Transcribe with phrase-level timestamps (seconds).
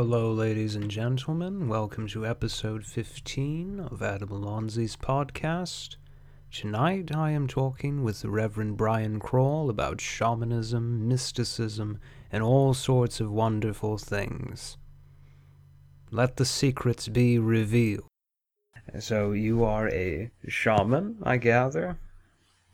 [0.00, 1.66] Hello, ladies and gentlemen.
[1.66, 5.96] Welcome to episode 15 of Adam Alonzi's podcast.
[6.52, 11.98] Tonight I am talking with the Reverend Brian Crawl about shamanism, mysticism,
[12.30, 14.76] and all sorts of wonderful things.
[16.12, 18.06] Let the secrets be revealed.
[19.00, 21.98] So, you are a shaman, I gather?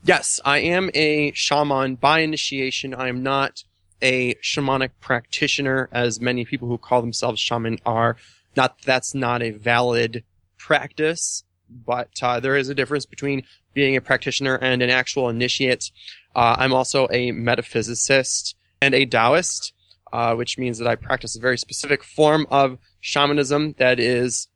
[0.05, 2.93] Yes, I am a shaman by initiation.
[2.93, 3.65] I am not
[4.03, 8.17] a shamanic practitioner, as many people who call themselves shaman are.
[8.57, 10.25] Not that's not a valid
[10.59, 15.91] practice, but uh, there is a difference between being a practitioner and an actual initiate.
[16.35, 19.73] Uh, I'm also a metaphysicist and a Taoist,
[20.13, 24.49] uh, which means that I practice a very specific form of shamanism that is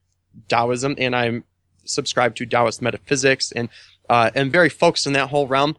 [0.48, 1.44] Taoism, and I'm
[1.84, 3.68] subscribed to Taoist metaphysics and
[4.08, 5.76] uh, am very focused in that whole realm.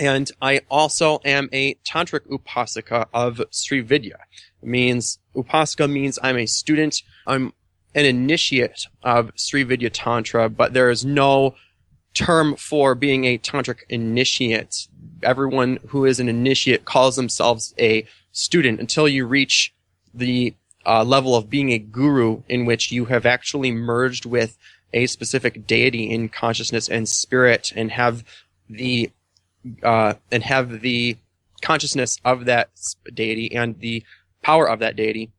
[0.00, 4.18] And I also am a tantric upasaka of Sri Vidya.
[4.62, 7.02] It means upasaka means I'm a student.
[7.26, 7.52] I'm
[7.94, 11.54] an initiate of Sri Vidya Tantra, but there is no
[12.14, 14.88] term for being a tantric initiate.
[15.22, 19.74] Everyone who is an initiate calls themselves a student until you reach
[20.14, 20.54] the
[20.86, 24.56] uh, level of being a guru in which you have actually merged with
[24.92, 28.24] a specific deity in consciousness and spirit and have
[28.70, 29.10] the
[29.82, 31.16] uh, and have the
[31.60, 32.70] consciousness of that
[33.12, 34.02] deity and the
[34.42, 35.30] power of that deity,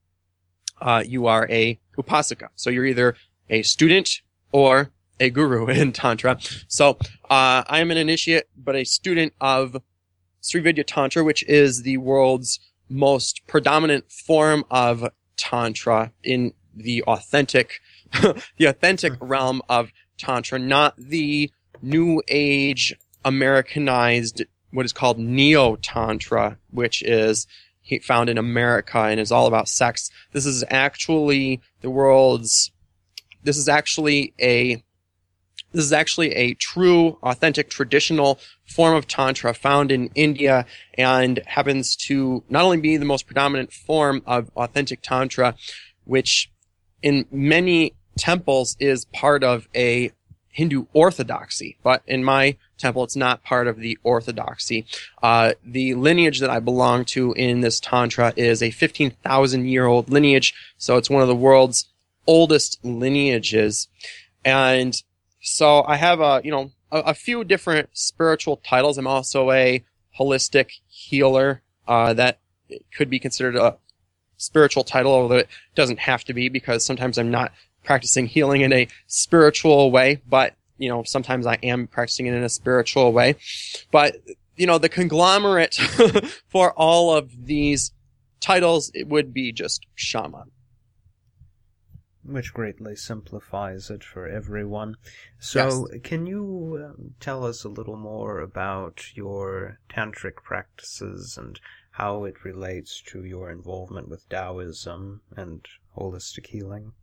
[0.82, 2.50] uh, you are a upasaka.
[2.56, 3.16] So you're either
[3.50, 6.38] a student or a guru in Tantra.
[6.68, 6.98] So
[7.30, 9.78] uh, I am an initiate, but a student of
[10.42, 17.80] Sri Vidya Tantra, which is the world's most predominant form of Tantra in the authentic,
[18.58, 26.58] the authentic realm of Tantra, not the New Age Americanized what is called Neo Tantra,
[26.72, 27.48] which is
[28.04, 30.12] found in America and is all about sex.
[30.32, 32.72] This is actually the world's,
[33.44, 34.84] this is actually a,
[35.72, 40.66] this is actually a true, authentic, traditional form of Tantra found in India
[40.96, 45.56] and happens to not only be the most predominant form of authentic Tantra,
[46.06, 46.52] which
[47.02, 50.12] in many temples is part of a
[50.50, 54.86] Hindu orthodoxy, but in my temple, it's not part of the orthodoxy.
[55.22, 60.10] Uh, the lineage that I belong to in this tantra is a 15,000 year old
[60.10, 61.90] lineage, so it's one of the world's
[62.26, 63.88] oldest lineages.
[64.44, 65.02] And
[65.42, 68.98] so I have a, you know, a, a few different spiritual titles.
[68.98, 69.84] I'm also a
[70.20, 72.40] holistic healer, uh, that
[72.96, 73.78] could be considered a
[74.38, 77.52] spiritual title, although it doesn't have to be because sometimes I'm not
[77.84, 82.44] practicing healing in a spiritual way, but you know, sometimes I am practicing it in
[82.44, 83.36] a spiritual way.
[83.92, 84.16] But,
[84.56, 85.76] you know, the conglomerate
[86.48, 87.92] for all of these
[88.40, 90.52] titles, it would be just shaman.
[92.24, 94.96] Which greatly simplifies it for everyone.
[95.40, 96.02] So, yes.
[96.04, 101.60] can you um, tell us a little more about your tantric practices and
[101.92, 105.66] how it relates to your involvement with Taoism and
[105.98, 106.94] holistic healing?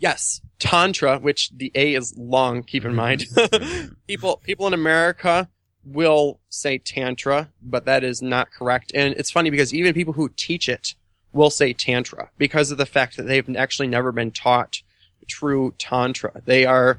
[0.00, 3.26] Yes, Tantra, which the A is long, keep in mind.
[4.08, 5.48] people, people in America
[5.84, 8.92] will say Tantra, but that is not correct.
[8.94, 10.94] And it's funny because even people who teach it
[11.32, 14.82] will say Tantra because of the fact that they've actually never been taught
[15.28, 16.42] true Tantra.
[16.44, 16.98] They are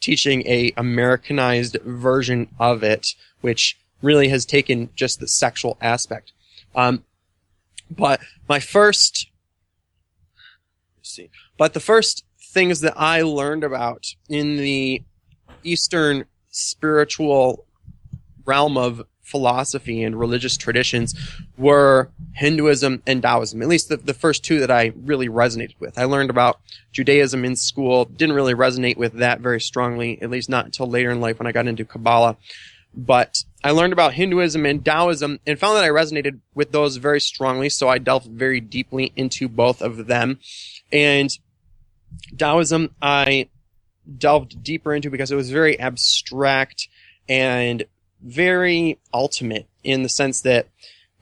[0.00, 6.32] teaching a Americanized version of it, which really has taken just the sexual aspect.
[6.74, 7.04] Um,
[7.90, 9.28] but my first,
[11.02, 15.02] see, but the first things that I learned about in the
[15.62, 17.64] Eastern spiritual
[18.44, 21.14] realm of philosophy and religious traditions
[21.56, 23.62] were Hinduism and Taoism.
[23.62, 25.96] At least the, the first two that I really resonated with.
[25.96, 30.48] I learned about Judaism in school, didn't really resonate with that very strongly, at least
[30.48, 32.36] not until later in life when I got into Kabbalah.
[32.92, 37.20] But I learned about Hinduism and Taoism and found that I resonated with those very
[37.20, 40.40] strongly, so I delved very deeply into both of them.
[40.90, 41.30] And
[42.36, 43.48] Taoism, I
[44.18, 46.88] delved deeper into because it was very abstract
[47.28, 47.84] and
[48.22, 50.68] very ultimate in the sense that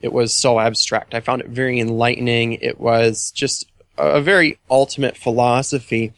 [0.01, 1.13] it was so abstract.
[1.13, 2.53] I found it very enlightening.
[2.53, 6.13] It was just a very ultimate philosophy.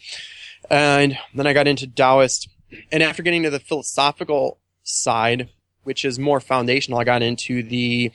[0.70, 2.48] And then I got into Taoist.
[2.92, 5.50] And after getting to the philosophical side,
[5.84, 8.12] which is more foundational, I got into the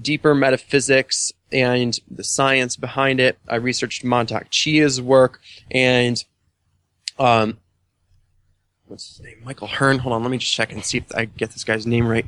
[0.00, 3.38] deeper metaphysics and the science behind it.
[3.48, 6.22] I researched Mantak Chia's work and
[7.18, 7.58] um,
[8.86, 9.42] what's his name?
[9.44, 9.98] Michael Hearn.
[9.98, 12.26] Hold on, let me just check and see if I get this guy's name right.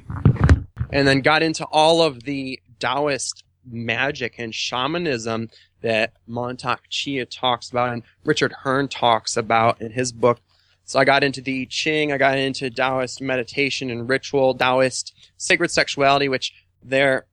[0.90, 5.48] And then got into all of the Taoist magic and shamanism
[5.82, 10.40] that Mantak Chia talks about and Richard Hearn talks about in his book.
[10.84, 15.14] So I got into the I Ching, I got into Taoist meditation and ritual, Taoist
[15.36, 16.52] sacred sexuality, which
[16.82, 17.26] their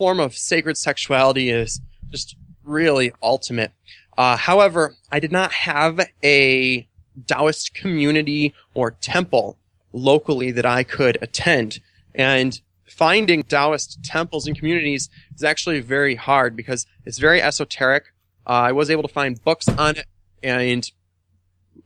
[0.00, 1.78] form of sacred sexuality is
[2.10, 3.70] just really ultimate.
[4.16, 6.88] Uh, however, I did not have a
[7.26, 9.58] Taoist community or temple
[9.92, 11.80] locally that I could attend.
[12.14, 18.04] And finding Taoist temples and communities is actually very hard because it's very esoteric.
[18.46, 20.06] Uh, I was able to find books on it
[20.42, 20.90] and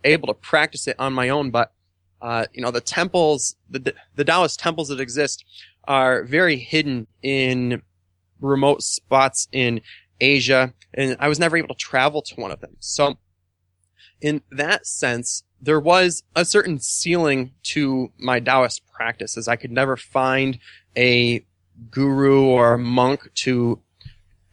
[0.05, 1.73] able to practice it on my own, but
[2.23, 5.45] uh, you know the temples, the the Taoist temples that exist
[5.89, 7.83] are very hidden in
[8.41, 9.81] remote spots in
[10.21, 12.77] Asia, and I was never able to travel to one of them.
[12.79, 13.19] So,
[14.21, 19.49] in that sense, there was a certain ceiling to my Taoist practices.
[19.49, 20.59] I could never find
[20.97, 21.45] a
[21.91, 23.81] guru or monk to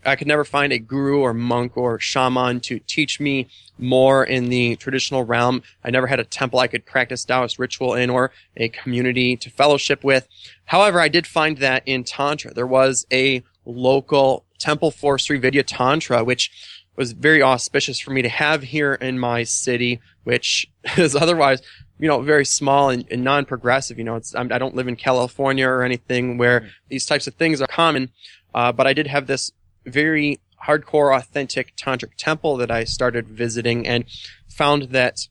[0.04, 3.48] I could never find a guru or monk or shaman to teach me
[3.78, 5.62] more in the traditional realm.
[5.84, 9.50] I never had a temple I could practice Taoist ritual in or a community to
[9.52, 10.28] fellowship with.
[10.66, 15.64] However, I did find that in Tantra, there was a local temple for Sri Vidya
[15.64, 16.52] Tantra, which
[16.96, 20.68] was very auspicious for me to have here in my city, which
[20.98, 21.62] is otherwise
[22.02, 23.98] you know, very small and, and non-progressive.
[24.00, 27.28] You know, it's, I'm, I do not live in California or anything where these types
[27.28, 28.10] of things are common.
[28.56, 29.52] Uh, but I did have this
[29.86, 34.06] very hardcore, authentic tantric temple that I started visiting and
[34.50, 35.28] found that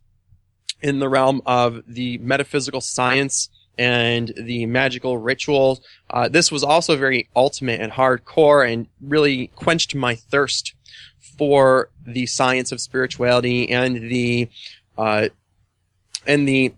[0.81, 5.81] in the realm of the metaphysical science and the magical rituals,
[6.11, 10.75] uh, this was also very ultimate and hardcore and really quenched my thirst
[11.39, 14.49] for the science of spirituality and the
[14.99, 15.29] uh,
[16.27, 16.75] and the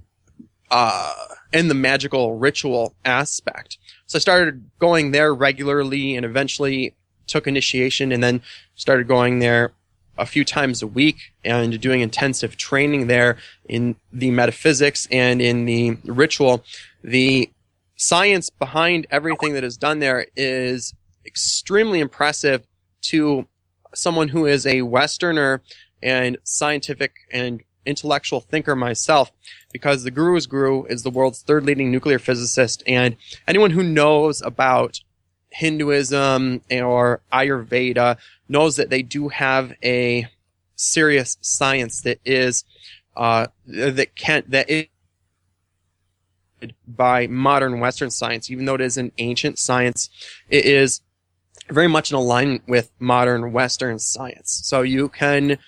[0.71, 1.12] uh,
[1.53, 3.79] and the magical ritual aspect.
[4.06, 6.94] So I started going there regularly and eventually
[7.27, 8.43] took initiation and then
[8.75, 9.73] started going there
[10.19, 13.38] a few times a week and doing intensive training there
[13.69, 16.64] in the metaphysics and in the ritual.
[17.03, 17.50] The
[17.97, 20.94] science behind everything that is done there is
[21.25, 22.67] extremely impressive
[23.03, 23.47] to
[23.94, 25.62] someone who is a Westerner
[26.03, 29.32] and scientific and intellectual thinker myself
[29.73, 33.17] because the Guru's Guru is the world's third leading nuclear physicist and
[33.47, 35.00] anyone who knows about
[35.50, 38.17] Hinduism or Ayurveda
[38.52, 40.28] knows that they do have a
[40.76, 42.64] serious science that is
[43.16, 44.87] uh, that can that is
[46.87, 50.08] by modern Western science, even though it is an ancient science,
[50.49, 51.00] it is
[51.69, 54.60] very much in alignment with modern Western science.
[54.64, 55.58] So you can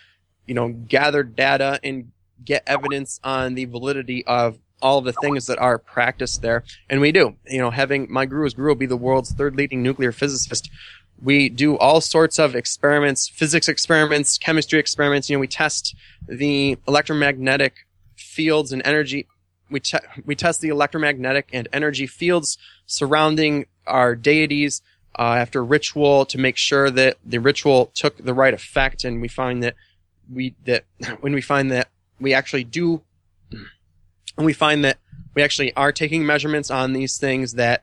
[0.47, 2.13] you know, gather data and
[2.45, 6.65] get evidence on the validity of all the things that are practiced there.
[6.91, 7.37] And we do.
[7.47, 10.71] You know, having my guru as guru be the world's third leading nuclear physicist,
[11.23, 15.31] we do all sorts of experiments, physics experiments, chemistry experiments.
[15.31, 15.95] You know, we test
[16.27, 19.27] the electromagnetic fields and energy.
[19.71, 24.83] We, te- we test the electromagnetic and energy fields surrounding our deities
[25.19, 29.05] uh, after ritual to make sure that the ritual took the right effect.
[29.05, 29.75] And we find that
[30.33, 30.85] we that
[31.21, 31.89] when we find that
[32.21, 33.03] we actually do
[34.37, 34.99] and we find that
[35.35, 37.83] we actually are taking measurements on these things that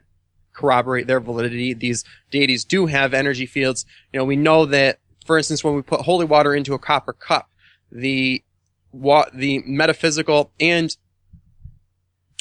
[0.53, 1.74] corroborate their validity.
[1.74, 3.86] These deities do have energy fields.
[4.12, 7.13] You know, we know that, for instance, when we put holy water into a copper
[7.13, 7.50] cup,
[7.92, 8.44] the
[8.92, 10.95] wa- the metaphysical and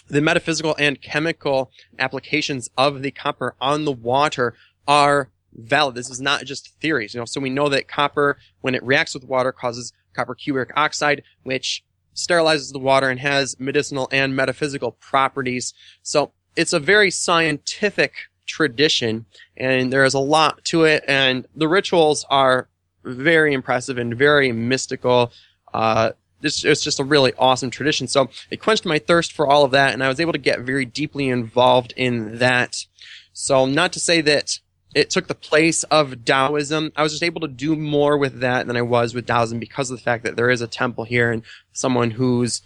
[0.09, 4.55] the metaphysical and chemical applications of the copper on the water
[4.89, 5.95] are valid.
[5.95, 7.25] This is not just theories, you know.
[7.25, 11.85] So we know that copper, when it reacts with water, causes copper cupric oxide, which
[12.15, 15.73] sterilizes the water and has medicinal and metaphysical properties.
[16.03, 18.15] So it's a very scientific
[18.47, 19.27] tradition,
[19.57, 22.69] and there is a lot to it, and the rituals are
[23.05, 25.33] very impressive and very mystical.
[25.73, 26.11] Uh,
[26.43, 28.09] it's, it's just a really awesome tradition.
[28.09, 30.61] So it quenched my thirst for all of that, and I was able to get
[30.61, 32.87] very deeply involved in that.
[33.33, 34.59] So not to say that
[34.95, 36.93] it took the place of Taoism.
[36.97, 39.91] I was just able to do more with that than I was with Taoism because
[39.91, 41.43] of the fact that there is a temple here and
[41.73, 42.63] someone who's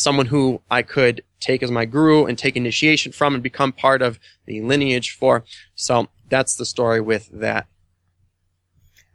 [0.00, 4.02] someone who I could take as my guru and take initiation from and become part
[4.02, 5.44] of the lineage for.
[5.74, 7.66] So that's the story with that.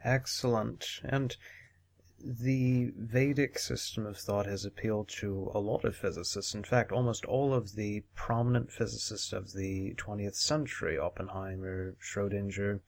[0.04, 1.00] Excellent.
[1.04, 1.36] And
[2.26, 6.54] the Vedic system of thought has appealed to a lot of physicists.
[6.54, 12.80] In fact, almost all of the prominent physicists of the 20th century, Oppenheimer, Schrodinger,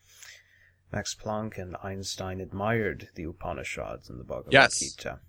[0.92, 4.80] Max Planck, and Einstein, admired the Upanishads and the Bhagavad yes.
[4.80, 5.20] Gita.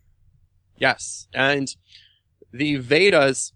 [0.77, 1.27] Yes.
[1.33, 1.75] And
[2.51, 3.53] the Vedas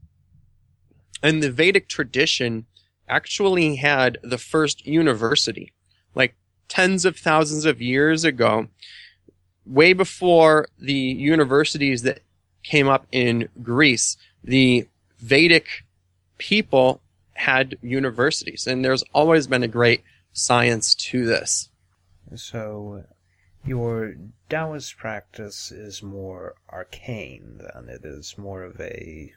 [1.22, 2.66] and the Vedic tradition
[3.08, 5.74] actually had the first university.
[6.16, 6.36] Like
[6.68, 8.68] tens of thousands of years ago,
[9.66, 12.22] way before the universities that
[12.64, 14.88] came up in Greece, the
[15.20, 15.68] Vedic
[16.38, 17.02] people
[17.34, 21.70] had universities, and there's always been a great science to this.
[22.36, 23.04] So,
[23.66, 24.16] your
[24.50, 29.34] Taoist practice is more arcane than it is more of a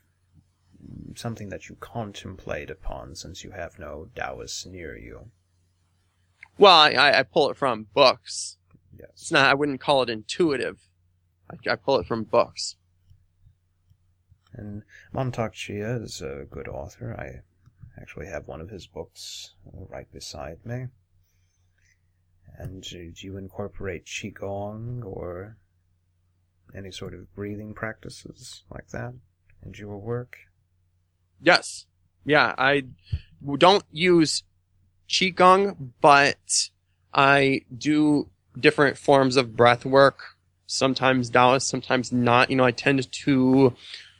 [1.14, 5.30] something that you contemplate upon since you have no Taoists near you.
[6.58, 8.58] Well, I, I pull it from books.
[8.98, 9.08] Yes.
[9.12, 9.50] It's not.
[9.50, 10.80] I wouldn't call it intuitive.
[11.50, 12.76] I, I pull it from books.
[14.52, 14.82] And
[15.14, 17.14] Mantak Chia is a good author.
[17.18, 17.42] I
[18.00, 20.86] actually have one of his books right beside me.
[22.58, 25.56] And do you incorporate Qigong or
[26.74, 29.14] any sort of breathing practices like that
[29.64, 30.36] into your work?
[31.40, 31.86] Yes.
[32.24, 32.84] Yeah, I
[33.58, 34.42] don't use
[35.08, 36.70] Qigong, but
[37.12, 40.18] I do different forms of breath work.
[40.66, 42.50] Sometimes Taoist, sometimes not.
[42.50, 43.74] You know, I tend to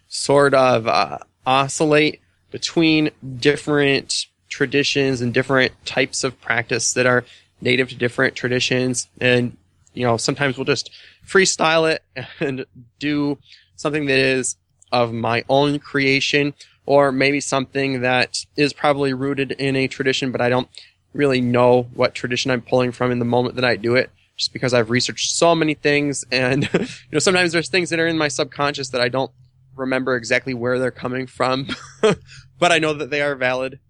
[0.08, 7.24] sort of uh, oscillate between different traditions and different types of practice that are
[7.66, 9.08] native to different traditions.
[9.20, 9.56] And,
[9.92, 10.90] you know, sometimes we'll just
[11.26, 12.02] freestyle it
[12.40, 12.64] and
[12.98, 13.38] do
[13.74, 14.56] something that is
[14.92, 16.54] of my own creation
[16.86, 20.68] or maybe something that is probably rooted in a tradition, but I don't
[21.12, 24.52] really know what tradition I'm pulling from in the moment that I do it just
[24.52, 28.18] because I've researched so many things and you know sometimes there's things that are in
[28.18, 29.32] my subconscious that I don't
[29.74, 31.68] remember exactly where they're coming from
[32.58, 33.80] but I know that they are valid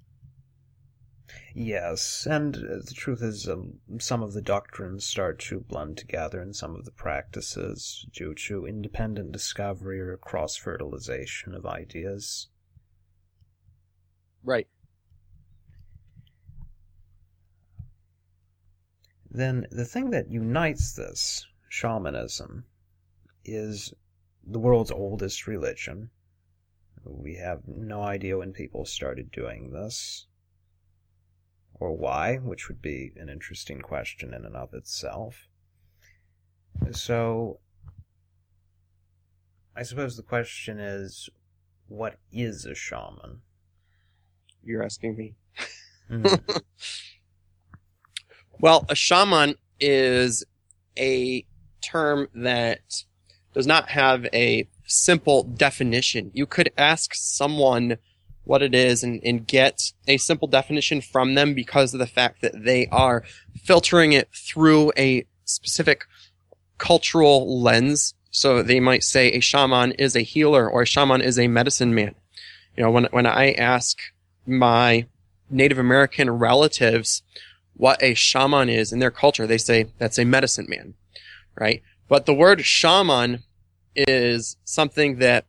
[1.59, 6.43] Yes, and uh, the truth is, um, some of the doctrines start to blend together
[6.43, 12.49] in some of the practices due to independent discovery or cross fertilization of ideas.
[14.45, 14.69] right
[19.31, 22.67] Then the thing that unites this, shamanism,
[23.47, 23.95] is
[24.45, 26.11] the world's oldest religion.
[27.03, 30.27] We have no idea when people started doing this
[31.79, 35.49] or why, which would be an interesting question in and of itself.
[36.93, 37.61] So,
[39.75, 41.29] I suppose the question is
[41.89, 43.43] what is a shaman?
[44.65, 45.35] you're asking me
[46.11, 46.61] Mhm.
[48.59, 50.45] Well, a shaman is
[50.99, 51.45] a
[51.83, 53.05] term that
[53.53, 56.31] does not have a simple definition.
[56.33, 57.99] You could ask someone
[58.47, 62.41] what it is and, and get a simple definition from them because of the fact
[62.41, 63.25] that they are
[63.61, 66.05] filtering it through a specific
[66.79, 68.15] cultural lens.
[68.31, 71.93] So they might say a shaman is a healer or a shaman is a medicine
[71.93, 72.15] man.
[72.77, 73.99] You know, when, when I ask
[74.47, 75.07] my
[75.51, 77.23] Native American relatives
[77.75, 80.95] what a shaman is in their culture, they say that's a medicine man,
[81.59, 81.83] right?
[82.09, 83.43] But the word shaman
[83.97, 85.47] is something that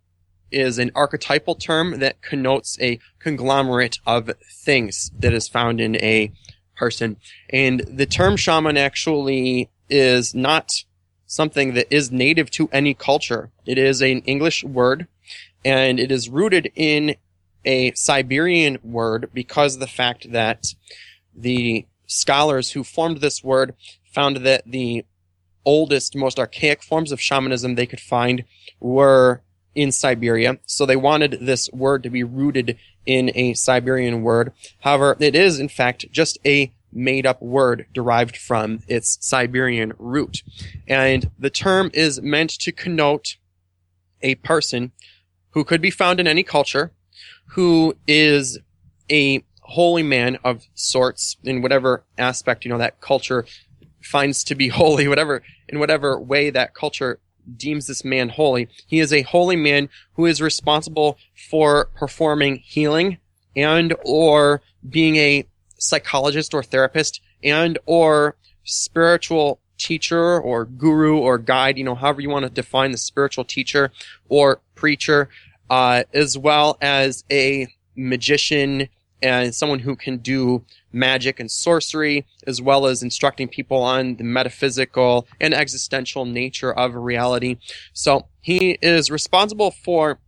[0.51, 6.31] is an archetypal term that connotes a conglomerate of things that is found in a
[6.75, 7.17] person.
[7.49, 10.83] And the term shaman actually is not
[11.25, 13.51] something that is native to any culture.
[13.65, 15.07] It is an English word
[15.65, 17.15] and it is rooted in
[17.65, 20.67] a Siberian word because of the fact that
[21.35, 23.75] the scholars who formed this word
[24.13, 25.03] found that the
[25.65, 28.45] oldest, most archaic forms of shamanism they could find
[28.79, 29.41] were
[29.77, 30.57] in Siberia.
[30.65, 34.51] So they wanted this word to be rooted in a Siberian word.
[34.79, 40.41] However, it is in fact just a made up word derived from its Siberian root.
[40.87, 43.37] And the term is meant to connote
[44.23, 44.93] a person
[45.51, 46.91] who could be found in any culture
[47.51, 48.57] who is
[49.11, 53.45] a holy man of sorts in whatever aspect, you know, that culture
[54.01, 57.19] finds to be holy, whatever, in whatever way that culture
[57.55, 58.67] deems this man holy.
[58.87, 61.17] He is a holy man who is responsible
[61.49, 63.17] for performing healing
[63.55, 71.77] and or being a psychologist or therapist and or spiritual teacher or guru or guide,
[71.77, 73.91] you know, however you want to define the spiritual teacher
[74.27, 75.29] or preacher,
[75.69, 78.89] uh, as well as a magician
[79.21, 80.63] and someone who can do
[80.97, 86.95] magic and sorcery, as well as instructing people on the metaphysical and existential nature of
[86.95, 87.57] reality.
[87.93, 90.19] So he is responsible for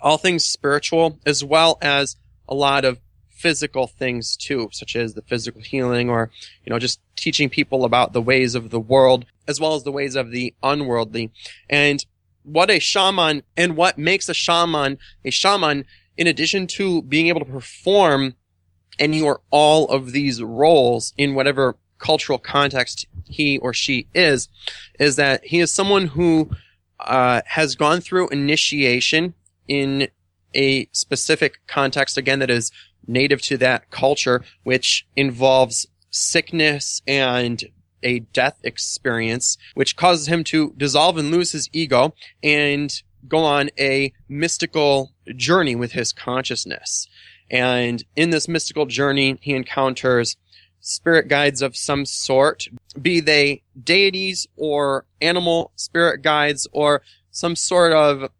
[0.00, 2.16] all things spiritual, as well as
[2.48, 6.30] a lot of physical things too, such as the physical healing or,
[6.64, 9.92] you know, just teaching people about the ways of the world, as well as the
[9.92, 11.30] ways of the unworldly.
[11.70, 12.04] And
[12.42, 15.84] what a shaman and what makes a shaman a shaman
[16.16, 18.34] in addition to being able to perform
[18.98, 24.48] any are all of these roles in whatever cultural context he or she is,
[24.98, 26.50] is that he is someone who
[27.00, 29.34] uh, has gone through initiation
[29.66, 30.08] in
[30.54, 32.72] a specific context, again, that is
[33.06, 37.64] native to that culture, which involves sickness and
[38.02, 43.70] a death experience, which causes him to dissolve and lose his ego and go on
[43.78, 47.08] a mystical journey with his consciousness.
[47.50, 50.36] And in this mystical journey, he encounters
[50.80, 52.68] spirit guides of some sort,
[53.00, 58.30] be they deities or animal spirit guides or some sort of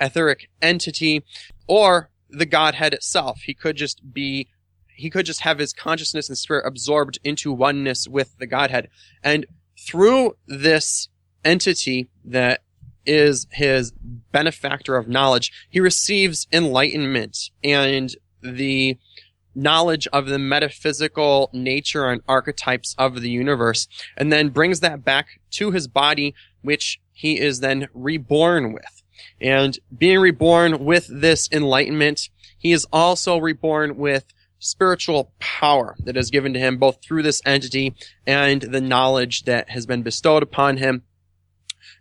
[0.00, 1.24] etheric entity
[1.66, 3.40] or the Godhead itself.
[3.40, 4.48] He could just be,
[4.88, 8.88] he could just have his consciousness and spirit absorbed into oneness with the Godhead.
[9.22, 9.46] And
[9.78, 11.08] through this
[11.44, 12.62] entity that
[13.06, 13.92] is his
[14.32, 18.14] benefactor of knowledge, he receives enlightenment and
[18.56, 18.98] the
[19.54, 25.40] knowledge of the metaphysical nature and archetypes of the universe, and then brings that back
[25.50, 29.02] to his body, which he is then reborn with.
[29.40, 34.24] And being reborn with this enlightenment, he is also reborn with
[34.60, 37.94] spiritual power that is given to him both through this entity
[38.26, 41.04] and the knowledge that has been bestowed upon him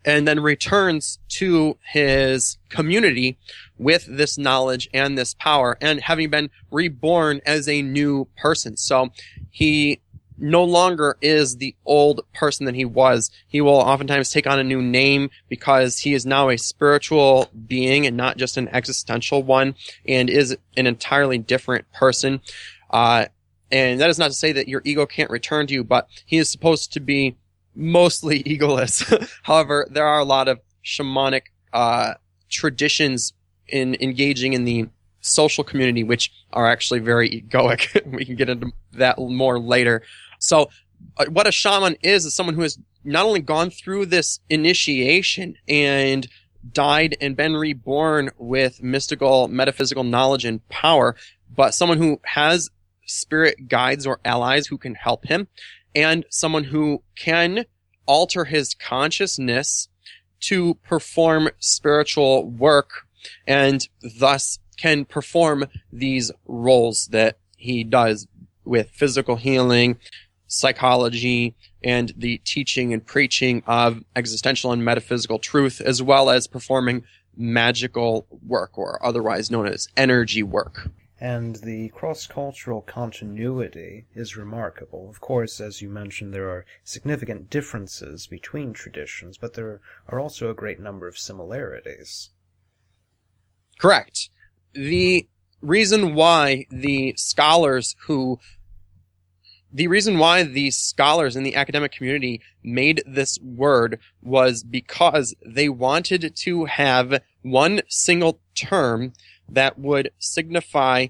[0.08, 3.38] and then returns to his community
[3.78, 8.78] with this knowledge and this power and having been reborn as a new person.
[8.78, 9.10] So
[9.52, 10.00] he
[10.38, 13.32] no longer is the old person that he was.
[13.50, 18.08] He will oftentimes take on a new name because he is now a spiritual being
[18.08, 19.76] and not just an existential one
[20.08, 22.40] and is an entirely different person.
[22.90, 23.26] Uh,
[23.72, 26.38] and that is not to say that your ego can't return to you, but he
[26.38, 27.36] is supposed to be
[27.78, 29.30] mostly egoless.
[29.44, 32.16] However, there are a lot of shamanic uh,
[32.50, 33.34] traditions
[33.68, 34.88] in engaging in the
[35.22, 38.06] social community, which are actually very egoic.
[38.12, 40.02] we can get into that more later.
[40.40, 40.70] So,
[41.18, 45.56] uh, what a shaman is is someone who has not only gone through this initiation
[45.68, 46.28] and
[46.74, 51.16] died and been reborn with mystical, metaphysical knowledge and power,
[51.56, 52.70] but someone who has
[53.06, 55.48] spirit guides or allies who can help him
[55.98, 57.66] and someone who can
[58.06, 59.90] alter his consciousness
[60.40, 63.08] to perform spiritual work
[63.48, 68.28] and thus can perform these roles that he does
[68.64, 69.98] with physical healing,
[70.46, 77.04] psychology, and the teaching and preaching of existential and metaphysical truth, as well as performing
[77.36, 85.10] magical work or otherwise known as energy work and the cross-cultural continuity is remarkable.
[85.10, 90.50] Of course, as you mentioned, there are significant differences between traditions, but there are also
[90.50, 92.30] a great number of similarities.
[93.80, 94.30] Correct.
[94.74, 95.28] The
[95.62, 98.40] reason why the scholars who
[99.74, 105.68] the reason why the scholars in the academic community made this word was because they
[105.68, 109.14] wanted to have one single term
[109.50, 111.08] that would signify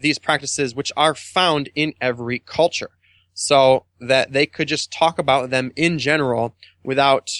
[0.00, 2.90] these practices which are found in every culture
[3.34, 7.30] so that they could just talk about them in general without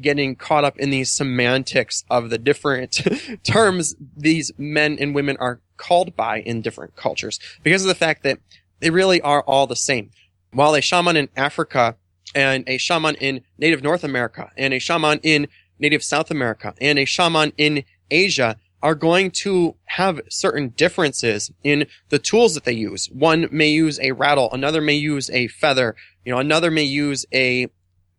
[0.00, 3.00] getting caught up in the semantics of the different
[3.42, 8.22] terms these men and women are called by in different cultures because of the fact
[8.22, 8.38] that
[8.80, 10.10] they really are all the same.
[10.52, 11.96] While a shaman in Africa
[12.34, 16.98] and a shaman in native North America and a shaman in native South America and
[16.98, 22.72] a shaman in Asia are going to have certain differences in the tools that they
[22.72, 23.06] use.
[23.10, 27.24] One may use a rattle, another may use a feather, you know, another may use
[27.32, 27.68] a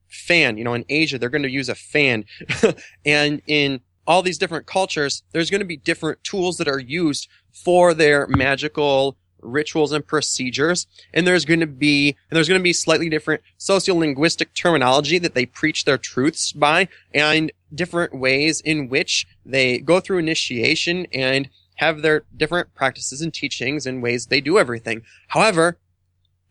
[0.07, 0.57] fan.
[0.57, 2.25] You know, in Asia, they're going to use a fan.
[3.05, 7.27] and in all these different cultures, there's going to be different tools that are used
[7.51, 10.87] for their magical rituals and procedures.
[11.13, 15.35] And there's going to be, and there's going to be slightly different sociolinguistic terminology that
[15.35, 21.49] they preach their truths by and different ways in which they go through initiation and
[21.75, 25.03] have their different practices and teachings and ways they do everything.
[25.29, 25.77] However,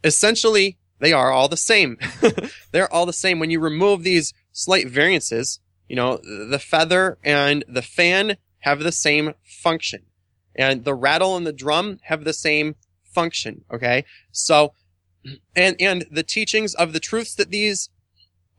[0.05, 1.99] essentially, they are all the same.
[2.73, 3.39] They're all the same.
[3.39, 8.93] When you remove these slight variances, you know, the feather and the fan have the
[8.93, 10.03] same function
[10.57, 12.75] and the rattle and the drum have the same
[13.05, 13.65] function.
[13.73, 14.05] Okay.
[14.33, 14.73] So,
[15.55, 17.91] and, and the teachings of the truths that these,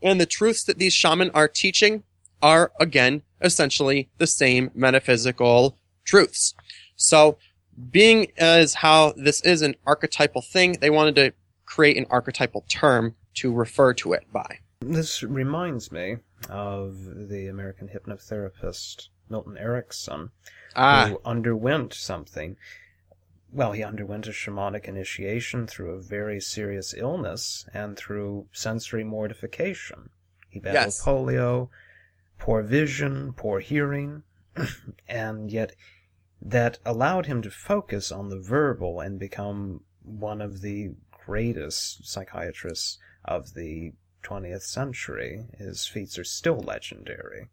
[0.01, 2.03] and the truths that these shaman are teaching
[2.41, 6.53] are again, essentially the same metaphysical truths.
[6.95, 7.37] So,
[7.91, 11.33] being as how this is an archetypal thing, they wanted to
[11.65, 14.59] create an archetypal term to refer to it by.
[14.79, 16.17] This reminds me
[16.49, 20.31] of the American hypnotherapist Milton Erickson,
[20.75, 21.07] ah.
[21.09, 22.55] who underwent something
[23.51, 30.09] well, he underwent a shamanic initiation through a very serious illness and through sensory mortification.
[30.49, 31.03] He battled Yes.
[31.03, 31.69] polio,
[32.37, 34.23] poor vision, poor hearing,
[35.07, 35.75] and yet
[36.41, 42.97] that allowed him to focus on the verbal and become one of the greatest psychiatrists
[43.25, 45.45] of the 20th century.
[45.57, 47.47] His feats are still legendary.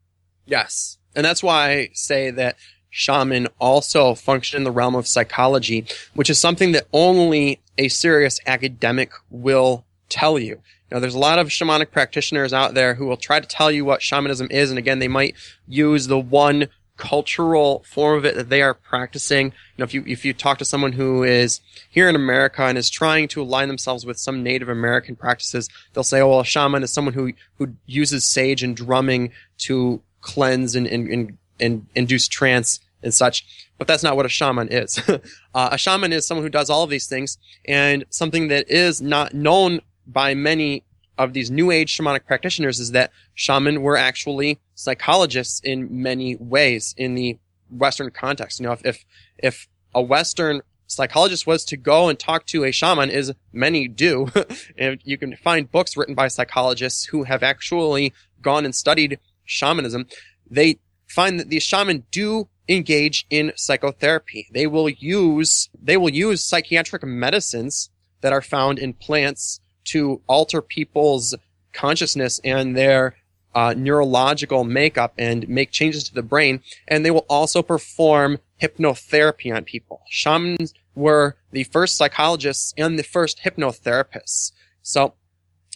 [0.47, 0.99] Yes.
[1.14, 2.57] And that's why I say that
[2.90, 8.38] shaman also function in the realm of psychology, which is something that only a serious
[8.47, 10.61] academic will tell you.
[10.94, 13.85] Know, there's a lot of shamanic practitioners out there who will try to tell you
[13.85, 15.35] what shamanism is, and again, they might
[15.66, 19.46] use the one cultural form of it that they are practicing.
[19.46, 22.78] You know, if you if you talk to someone who is here in America and
[22.78, 26.44] is trying to align themselves with some Native American practices, they'll say, "Oh, well, a
[26.44, 31.87] shaman is someone who who uses sage and drumming to cleanse and and, and, and
[31.96, 33.44] induce trance and such."
[33.78, 35.00] But that's not what a shaman is.
[35.54, 39.02] uh, a shaman is someone who does all of these things, and something that is
[39.02, 40.85] not known by many
[41.17, 46.95] of these new age shamanic practitioners is that shaman were actually psychologists in many ways
[46.97, 47.38] in the
[47.71, 48.61] Western context.
[48.61, 49.05] You know, if, if,
[49.38, 54.29] if a Western psychologist was to go and talk to a shaman, as many do,
[54.79, 60.07] and you can find books written by psychologists who have actually gone and studied shamanism,
[60.51, 64.49] they find that these shaman do engage in psychotherapy.
[64.53, 67.90] They will use, they will use psychiatric medicines
[68.21, 71.35] that are found in plants to alter people's
[71.73, 73.16] consciousness and their
[73.55, 76.61] uh, neurological makeup and make changes to the brain.
[76.88, 80.03] And they will also perform hypnotherapy on people.
[80.09, 84.53] Shamans were the first psychologists and the first hypnotherapists.
[84.83, 85.14] So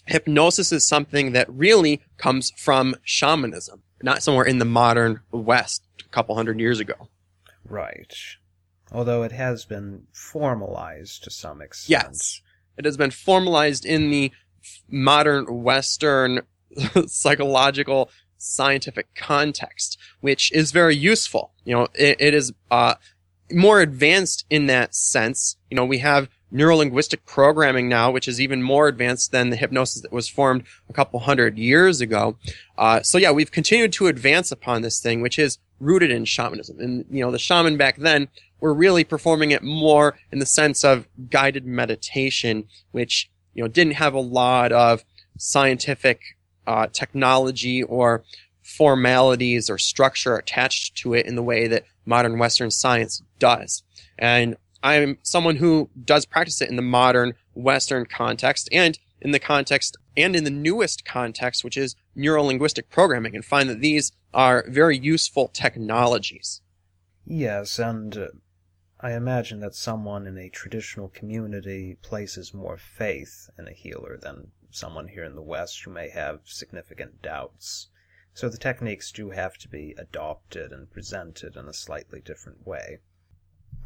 [0.07, 6.09] hypnosis is something that really comes from shamanism, not somewhere in the modern West a
[6.09, 7.09] couple hundred years ago.
[7.65, 8.15] Right.
[8.91, 12.05] Although it has been formalized to some extent.
[12.05, 12.43] Yes.
[12.79, 14.33] It has been formalized in the
[14.89, 16.43] modern Western
[17.07, 21.53] psychological scientific context, which is very useful.
[21.65, 22.95] You know, it, it is uh,
[23.51, 25.57] more advanced in that sense.
[25.71, 30.03] You know, we have neurolinguistic programming now, which is even more advanced than the hypnosis
[30.03, 32.37] that was formed a couple hundred years ago.
[32.79, 36.79] Uh, so yeah, we've continued to advance upon this thing, which is rooted in shamanism.
[36.81, 38.29] And, you know, the shaman back then
[38.61, 43.95] were really performing it more in the sense of guided meditation, which, you know, didn't
[43.95, 45.05] have a lot of
[45.39, 48.25] scientific uh, technology or
[48.63, 53.83] formalities or structure attached to it in the way that modern Western science does.
[54.19, 59.39] And I'm someone who does practice it in the modern Western context and in the
[59.39, 64.65] context and in the newest context, which is neurolinguistic programming, and find that these are
[64.69, 66.61] very useful technologies.
[67.25, 68.27] Yes, and uh,
[69.01, 74.51] I imagine that someone in a traditional community places more faith in a healer than
[74.71, 77.91] someone here in the West who may have significant doubts.
[78.35, 82.99] So the techniques do have to be adopted and presented in a slightly different way.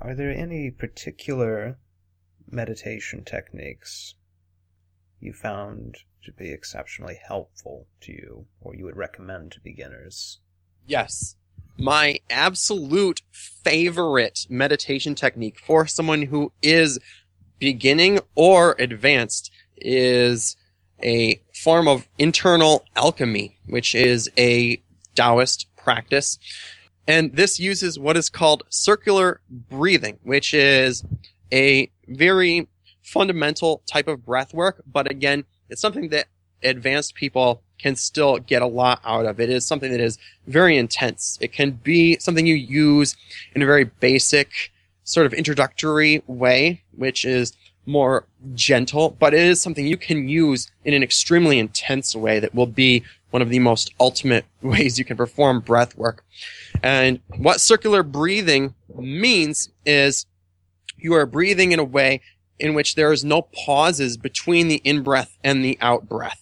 [0.00, 1.78] Are there any particular
[2.50, 4.14] meditation techniques
[5.20, 10.40] you found to be exceptionally helpful to you or you would recommend to beginners?
[10.86, 11.36] Yes.
[11.78, 16.98] My absolute favorite meditation technique for someone who is
[17.58, 20.56] beginning or advanced is
[21.02, 24.82] a form of internal alchemy, which is a
[25.14, 26.38] Taoist practice.
[27.06, 31.04] And this uses what is called circular breathing, which is
[31.52, 32.68] a very
[33.02, 34.82] fundamental type of breath work.
[34.86, 36.26] But again, it's something that
[36.62, 39.40] advanced people can still get a lot out of.
[39.40, 41.38] It is something that is very intense.
[41.40, 43.16] It can be something you use
[43.54, 44.72] in a very basic
[45.04, 47.52] sort of introductory way, which is
[47.84, 52.54] more gentle, but it is something you can use in an extremely intense way that
[52.54, 56.24] will be one of the most ultimate ways you can perform breath work.
[56.82, 60.26] And what circular breathing means is
[60.96, 62.20] you are breathing in a way
[62.58, 66.41] in which there is no pauses between the in breath and the out breath.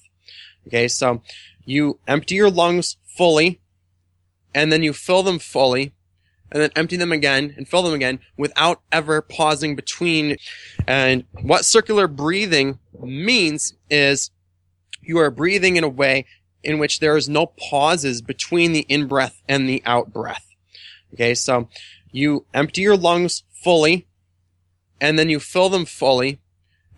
[0.71, 1.21] Okay, so
[1.65, 3.61] you empty your lungs fully,
[4.55, 5.93] and then you fill them fully,
[6.53, 10.37] and then empty them again and fill them again without ever pausing between.
[10.87, 14.31] And what circular breathing means is
[15.03, 16.25] you are breathing in a way
[16.63, 20.47] in which there is no pauses between the in breath and the out breath.
[21.15, 21.69] Okay, so
[22.13, 24.07] you empty your lungs fully,
[25.01, 26.39] and then you fill them fully,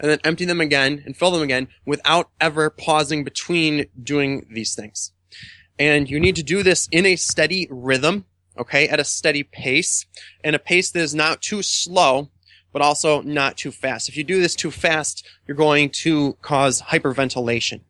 [0.03, 4.75] and then empty them again and fill them again without ever pausing between doing these
[4.75, 5.13] things.
[5.79, 8.27] And you need to do this in a steady rhythm,
[8.59, 10.05] okay, at a steady pace,
[10.45, 12.31] and a pace that is not too slow,
[12.73, 14.09] but also not too fast.
[14.09, 17.83] If you do this too fast, you're going to cause hyperventilation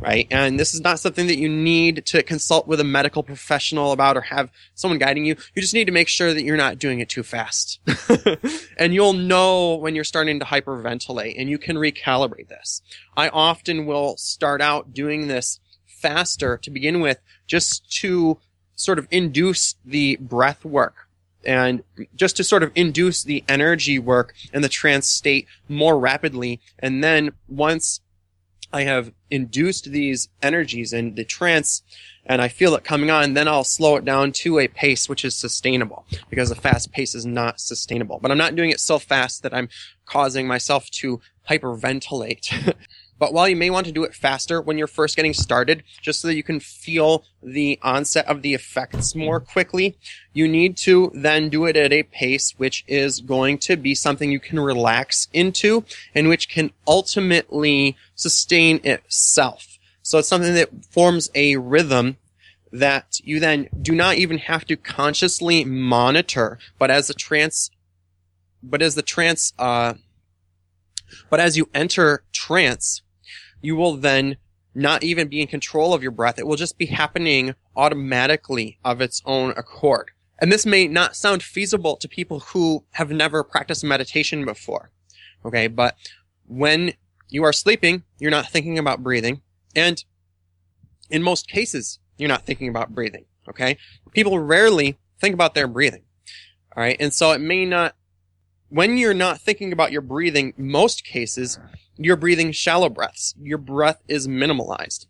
[0.00, 0.26] right?
[0.30, 4.16] And this is not something that you need to consult with a medical professional about
[4.16, 5.36] or have someone guiding you.
[5.54, 7.80] You just need to make sure that you're not doing it too fast.
[8.78, 12.82] and you'll know when you're starting to hyperventilate and you can recalibrate this.
[13.16, 18.38] I often will start out doing this faster to begin with just to
[18.74, 21.06] sort of induce the breath work
[21.44, 21.82] and
[22.14, 26.60] just to sort of induce the energy work and the trance state more rapidly.
[26.78, 28.00] And then once
[28.72, 31.82] I have induced these energies in the trance
[32.26, 35.24] and I feel it coming on, then I'll slow it down to a pace which
[35.24, 38.18] is sustainable because a fast pace is not sustainable.
[38.20, 39.68] But I'm not doing it so fast that I'm
[40.06, 42.74] causing myself to hyperventilate.
[43.18, 46.20] But while you may want to do it faster when you're first getting started, just
[46.20, 49.96] so that you can feel the onset of the effects more quickly,
[50.34, 54.30] you need to then do it at a pace which is going to be something
[54.30, 59.78] you can relax into and which can ultimately sustain itself.
[60.02, 62.18] So it's something that forms a rhythm
[62.70, 67.70] that you then do not even have to consciously monitor, but as the trance,
[68.62, 69.94] but as the trance, uh,
[71.30, 73.02] but as you enter trance,
[73.66, 74.36] you will then
[74.76, 76.38] not even be in control of your breath.
[76.38, 80.12] It will just be happening automatically of its own accord.
[80.38, 84.92] And this may not sound feasible to people who have never practiced meditation before.
[85.44, 85.66] Okay.
[85.66, 85.96] But
[86.46, 86.92] when
[87.28, 89.42] you are sleeping, you're not thinking about breathing.
[89.74, 90.04] And
[91.10, 93.24] in most cases, you're not thinking about breathing.
[93.48, 93.78] Okay.
[94.12, 96.04] People rarely think about their breathing.
[96.76, 96.96] All right.
[97.00, 97.96] And so it may not,
[98.68, 101.58] when you're not thinking about your breathing, most cases,
[101.96, 103.34] you're breathing shallow breaths.
[103.40, 105.06] Your breath is minimalized.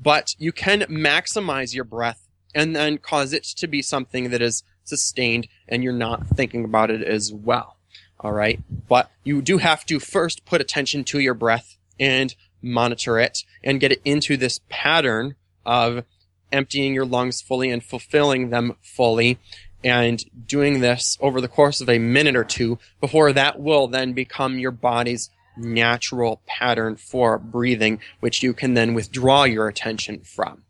[0.00, 4.62] But you can maximize your breath and then cause it to be something that is
[4.84, 7.78] sustained and you're not thinking about it as well.
[8.20, 8.60] All right.
[8.88, 13.80] But you do have to first put attention to your breath and monitor it and
[13.80, 16.04] get it into this pattern of
[16.50, 19.38] emptying your lungs fully and fulfilling them fully
[19.82, 24.12] and doing this over the course of a minute or two before that will then
[24.14, 30.62] become your body's natural pattern for breathing, which you can then withdraw your attention from.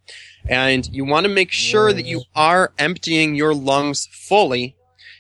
[0.47, 4.77] And you want to make sure that you are emptying your lungs fully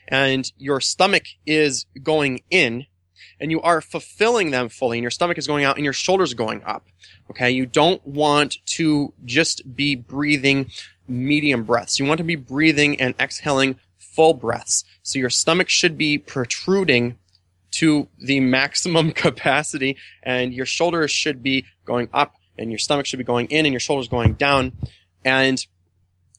[0.08, 2.86] and your stomach is going in
[3.40, 6.34] and you are fulfilling them fully and your stomach is going out and your shoulders
[6.34, 6.86] going up.
[7.30, 7.50] Okay.
[7.50, 10.70] You don't want to just be breathing
[11.08, 11.98] medium breaths.
[11.98, 14.84] You want to be breathing and exhaling full breaths.
[15.02, 17.18] So your stomach should be protruding
[17.74, 23.18] to the maximum capacity and your shoulders should be going up and your stomach should
[23.18, 24.72] be going in and your shoulders going down.
[25.24, 25.64] And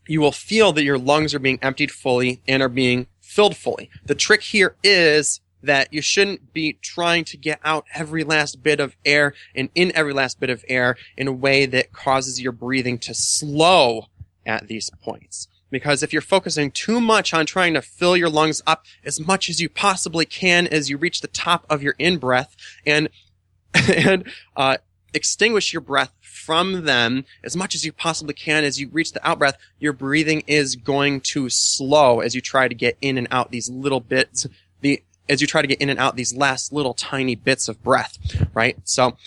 [0.07, 3.89] you will feel that your lungs are being emptied fully and are being filled fully.
[4.05, 8.79] The trick here is that you shouldn't be trying to get out every last bit
[8.79, 12.51] of air and in every last bit of air in a way that causes your
[12.51, 14.05] breathing to slow
[14.45, 15.47] at these points.
[15.71, 19.49] Because if you're focusing too much on trying to fill your lungs up as much
[19.49, 23.09] as you possibly can as you reach the top of your in breath and,
[23.73, 24.25] and,
[24.55, 24.77] uh,
[25.15, 29.27] extinguish your breath from them as much as you possibly can as you reach the
[29.27, 33.27] out breath, your breathing is going to slow as you try to get in and
[33.31, 34.45] out these little bits,
[34.81, 37.81] the, as you try to get in and out these last little tiny bits of
[37.81, 38.17] breath,
[38.53, 38.77] right?
[38.83, 39.17] So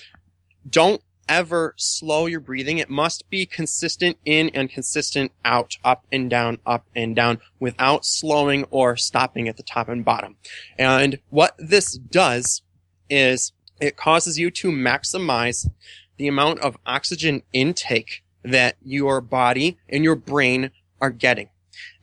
[0.68, 2.79] don't ever slow your breathing.
[2.79, 8.05] It must be consistent in and consistent out, up and down, up and down without
[8.05, 10.37] slowing or stopping at the top and bottom.
[10.79, 12.62] And what this does
[13.11, 15.69] is it causes you to maximize
[16.17, 21.49] the amount of oxygen intake that your body and your brain are getting.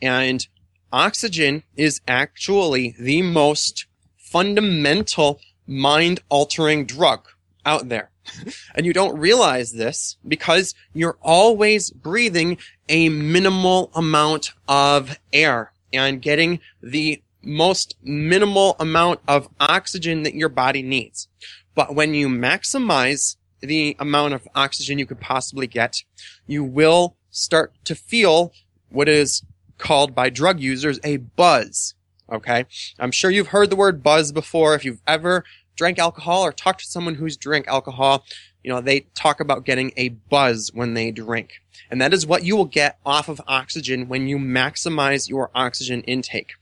[0.01, 0.47] And
[0.91, 7.27] oxygen is actually the most fundamental mind altering drug
[7.65, 8.11] out there
[8.75, 12.57] and you don't realize this because you're always breathing
[12.89, 20.49] a minimal amount of air and getting the most minimal amount of oxygen that your
[20.49, 21.27] body needs.
[21.75, 26.03] But when you maximize the amount of oxygen you could possibly get,
[26.47, 28.53] you will start to feel
[28.89, 29.43] what is
[29.77, 31.95] called by drug users a buzz.
[32.31, 32.65] Okay.
[32.97, 34.73] I'm sure you've heard the word buzz before.
[34.73, 35.43] If you've ever
[35.75, 38.25] drank alcohol or talked to someone who's drank alcohol,
[38.63, 41.53] you know, they talk about getting a buzz when they drink.
[41.89, 46.01] And that is what you will get off of oxygen when you maximize your oxygen
[46.03, 46.53] intake.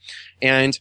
[0.42, 0.80] And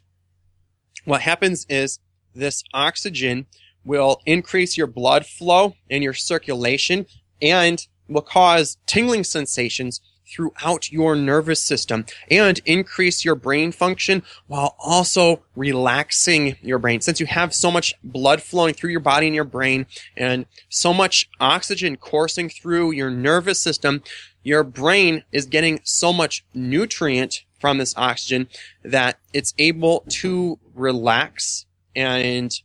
[1.05, 2.01] what happens is
[2.35, 3.47] this oxygen
[3.85, 7.07] will increase your blood flow and your circulation
[7.40, 14.74] and will cause tingling sensations throughout your nervous system and increase your brain function while
[14.78, 17.00] also relaxing your brain.
[17.00, 20.94] Since you have so much blood flowing through your body and your brain and so
[20.94, 24.02] much oxygen coursing through your nervous system,
[24.42, 28.48] your brain is getting so much nutrient from this oxygen
[28.82, 32.61] that it's able to relax and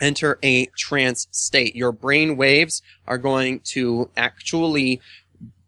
[0.00, 1.76] enter a trance state.
[1.76, 5.00] Your brain waves are going to actually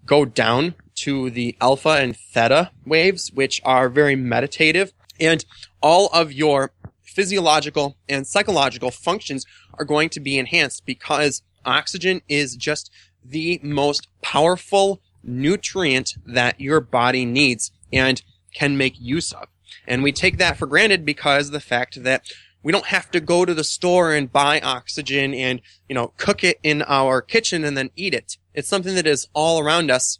[0.04, 4.92] go down to the alpha and theta waves, which are very meditative.
[5.18, 5.44] And
[5.82, 12.56] all of your physiological and psychological functions are going to be enhanced because oxygen is
[12.56, 12.90] just
[13.24, 18.22] the most powerful nutrient that your body needs and
[18.54, 19.48] can make use of.
[19.86, 22.24] And we take that for granted because the fact that
[22.62, 26.44] we don't have to go to the store and buy oxygen and, you know, cook
[26.44, 28.36] it in our kitchen and then eat it.
[28.54, 30.18] It's something that is all around us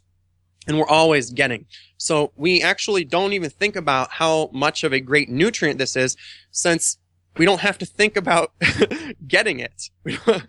[0.67, 1.65] and we're always getting.
[1.97, 6.15] So we actually don't even think about how much of a great nutrient this is
[6.51, 6.97] since
[7.37, 8.53] we don't have to think about
[9.27, 9.89] getting it.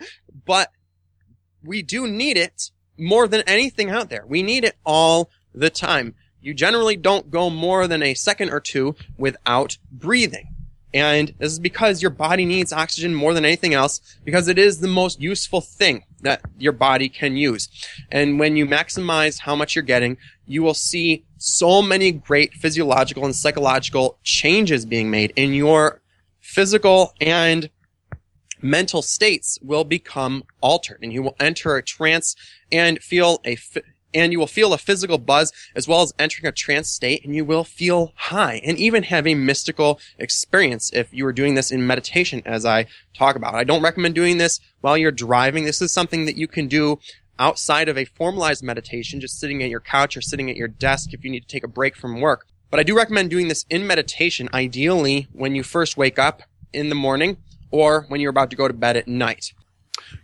[0.44, 0.70] but
[1.62, 4.24] we do need it more than anything out there.
[4.26, 6.14] We need it all the time.
[6.40, 10.54] You generally don't go more than a second or two without breathing.
[10.92, 14.80] And this is because your body needs oxygen more than anything else because it is
[14.80, 17.68] the most useful thing that your body can use.
[18.10, 23.24] And when you maximize how much you're getting, you will see so many great physiological
[23.24, 26.00] and psychological changes being made in your
[26.40, 27.70] physical and
[28.60, 32.36] mental states will become altered and you will enter a trance
[32.70, 33.56] and feel a
[34.14, 37.34] and you will feel a physical buzz as well as entering a trance state and
[37.34, 41.70] you will feel high and even have a mystical experience if you are doing this
[41.70, 43.54] in meditation as I talk about.
[43.54, 45.64] I don't recommend doing this while you're driving.
[45.64, 46.98] This is something that you can do
[47.38, 51.12] outside of a formalized meditation, just sitting at your couch or sitting at your desk
[51.12, 52.46] if you need to take a break from work.
[52.70, 56.88] But I do recommend doing this in meditation, ideally when you first wake up in
[56.88, 57.36] the morning
[57.70, 59.52] or when you're about to go to bed at night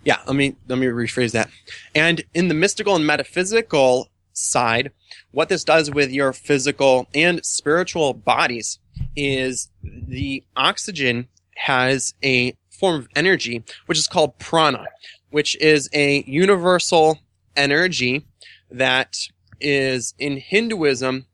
[0.05, 1.51] yeah, let me let me rephrase that.
[1.95, 4.93] And in the mystical and metaphysical side,
[5.31, 8.79] what this does with your physical and spiritual bodies
[9.17, 14.87] is the oxygen has a form of energy which is called prana,
[15.31, 17.19] which is a universal
[17.57, 18.27] energy
[18.71, 19.17] that
[19.61, 21.27] is in Hinduism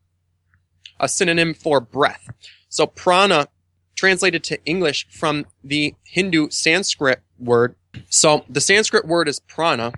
[0.99, 2.29] a synonym for breath.
[2.69, 3.47] So prana
[3.95, 7.75] translated to English from the Hindu Sanskrit word
[8.09, 9.93] so the Sanskrit word is prana,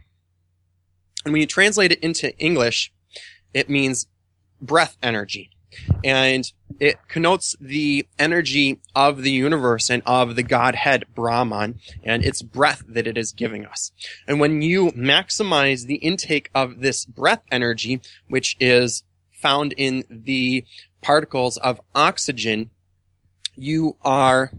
[1.26, 2.92] and when you translate it into English,
[3.54, 4.08] it means
[4.62, 5.50] breath energy.
[6.04, 12.42] And it connotes the energy of the universe and of the Godhead Brahman and its
[12.42, 13.92] breath that it is giving us.
[14.28, 20.66] And when you maximize the intake of this breath energy, which is found in the
[21.02, 22.70] particles of oxygen,
[23.56, 24.52] you are,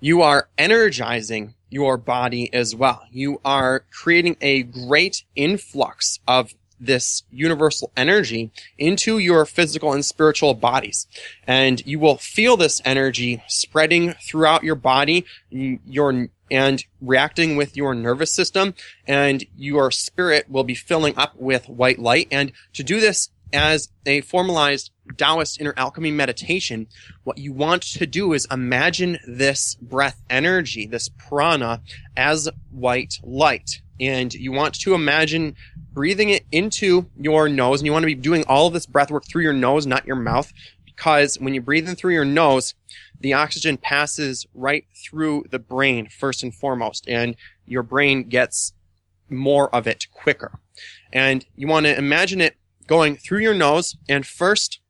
[0.00, 3.02] you are energizing your body as well.
[3.10, 10.54] You are creating a great influx of this universal energy into your physical and spiritual
[10.54, 11.06] bodies.
[11.46, 17.94] And you will feel this energy spreading throughout your body, your, and reacting with your
[17.94, 18.74] nervous system,
[19.06, 22.28] and your spirit will be filling up with white light.
[22.30, 26.86] And to do this as a formalized Taoist inner alchemy meditation,
[27.22, 31.80] what you want to do is imagine this breath energy, this prana,
[32.16, 33.80] as white light.
[34.00, 35.54] And you want to imagine
[35.92, 39.10] breathing it into your nose, and you want to be doing all of this breath
[39.10, 40.52] work through your nose, not your mouth,
[40.84, 42.74] because when you breathe in through your nose,
[43.20, 47.36] the oxygen passes right through the brain first and foremost, and
[47.66, 48.72] your brain gets
[49.30, 50.58] more of it quicker.
[51.12, 52.56] And you want to imagine it
[52.86, 54.80] going through your nose and first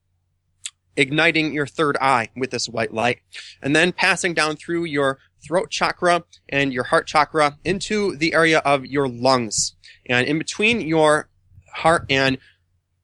[0.96, 3.18] igniting your third eye with this white light
[3.62, 8.58] and then passing down through your throat chakra and your heart chakra into the area
[8.60, 9.74] of your lungs.
[10.06, 11.28] And in between your
[11.72, 12.38] heart and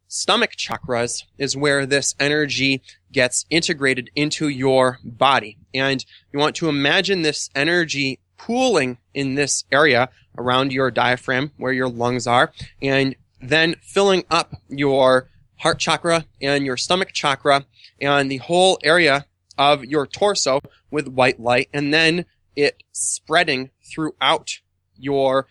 [0.09, 5.59] stomach chakras is where this energy gets integrated into your body.
[5.75, 11.73] And you want to imagine this energy pooling in this area around your diaphragm where
[11.73, 17.65] your lungs are and then filling up your heart chakra and your stomach chakra
[18.01, 19.27] and the whole area
[19.59, 20.61] of your torso
[20.91, 22.25] with white light and then
[22.57, 24.61] it spreading throughout
[24.97, 25.47] your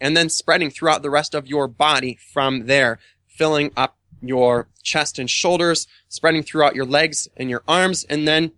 [0.00, 5.18] and then spreading throughout the rest of your body from there filling up your chest
[5.18, 8.52] and shoulders spreading throughout your legs and your arms and then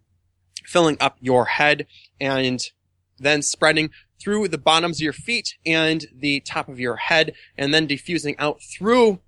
[0.64, 1.86] filling up your head
[2.20, 2.70] and
[3.18, 7.72] then spreading through the bottoms of your feet and the top of your head, and
[7.72, 9.20] then diffusing out through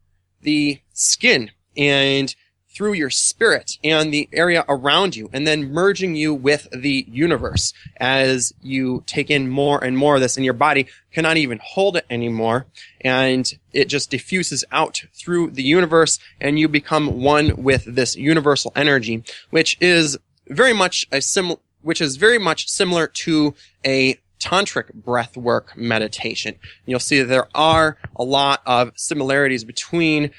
[0.43, 2.34] the skin and
[2.74, 7.72] through your spirit and the area around you and then merging you with the universe.
[7.97, 11.97] As you take in more and more of this and your body cannot even hold
[11.97, 12.66] it anymore
[13.01, 18.72] and it just diffuses out through the universe and you become one with this universal
[18.76, 20.16] energy which is
[20.49, 26.57] very much a sim which is very much similar to a tantric breathwork meditation.
[26.86, 30.30] You'll see that there are a lot of similarities between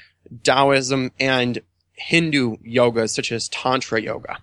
[0.42, 1.60] Taoism and
[1.94, 4.38] Hindu yogas such as Tantra yoga.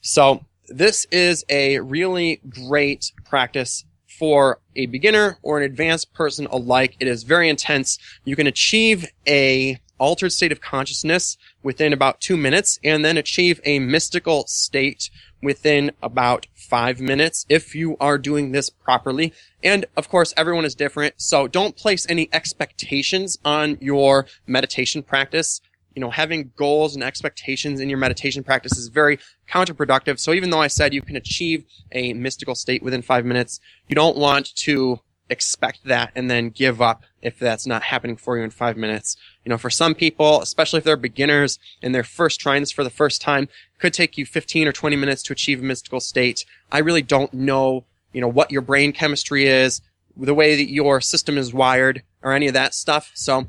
[0.00, 3.84] So this is a really great practice
[4.18, 6.96] for a beginner or an advanced person alike.
[7.00, 7.98] It is very intense.
[8.24, 13.60] You can achieve a altered state of consciousness within about two minutes and then achieve
[13.64, 15.10] a mystical state
[15.46, 19.32] within about five minutes if you are doing this properly.
[19.62, 21.14] And of course, everyone is different.
[21.18, 25.60] So don't place any expectations on your meditation practice.
[25.94, 30.18] You know, having goals and expectations in your meditation practice is very counterproductive.
[30.18, 33.94] So even though I said you can achieve a mystical state within five minutes, you
[33.94, 38.44] don't want to expect that and then give up if that's not happening for you
[38.44, 39.16] in five minutes.
[39.44, 42.84] You know, for some people, especially if they're beginners and they're first trying this for
[42.84, 43.48] the first time,
[43.78, 46.44] could take you 15 or 20 minutes to achieve a mystical state.
[46.70, 49.80] I really don't know, you know, what your brain chemistry is,
[50.16, 53.10] the way that your system is wired or any of that stuff.
[53.14, 53.46] So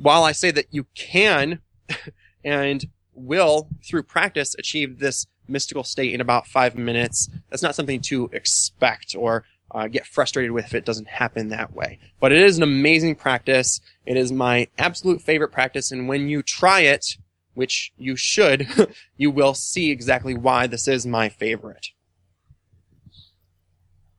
[0.00, 1.60] while I say that you can
[2.44, 8.00] and will through practice achieve this mystical state in about five minutes, that's not something
[8.00, 11.98] to expect or uh, get frustrated with if it doesn't happen that way.
[12.20, 13.80] But it is an amazing practice.
[14.04, 15.90] It is my absolute favorite practice.
[15.90, 17.16] And when you try it,
[17.54, 18.68] which you should,
[19.16, 21.88] you will see exactly why this is my favorite.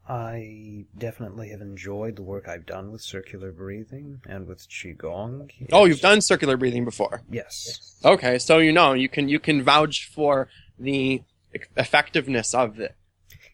[0.07, 5.49] I definitely have enjoyed the work I've done with circular breathing and with qigong.
[5.71, 7.21] Oh, you've done circular breathing before.
[7.31, 7.97] Yes.
[8.03, 11.21] Okay, so you know you can you can vouch for the
[11.77, 12.95] effectiveness of it.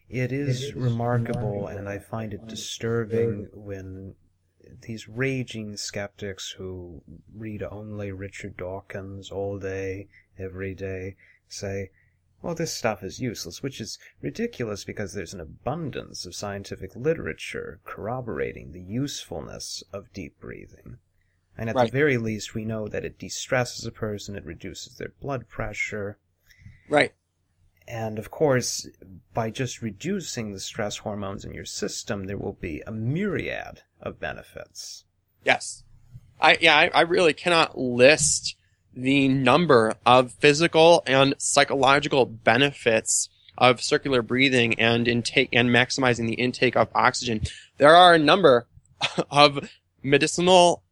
[0.08, 4.14] It is remarkable, and I find it disturbing when
[4.82, 7.02] these raging skeptics who
[7.34, 11.16] read only Richard Dawkins all day, every day,
[11.48, 11.90] say,
[12.40, 17.80] well, this stuff is useless, which is ridiculous because there's an abundance of scientific literature
[17.84, 20.98] corroborating the usefulness of deep breathing.
[21.56, 21.90] And at Right.
[21.90, 26.18] the very least, we know that it de-stresses a person, it reduces their blood pressure,
[26.88, 27.12] Right.
[27.88, 28.86] And of course,
[29.32, 34.20] by just reducing the stress hormones in your system, there will be a myriad of
[34.20, 35.04] benefits.
[35.44, 35.82] Yes.
[36.40, 38.56] I yeah, I, I really cannot list
[38.94, 46.34] the number of physical and psychological benefits of circular breathing and intake and maximizing the
[46.34, 47.40] intake of oxygen.
[47.78, 48.66] There are a number
[49.30, 49.68] of
[50.02, 50.82] medicinal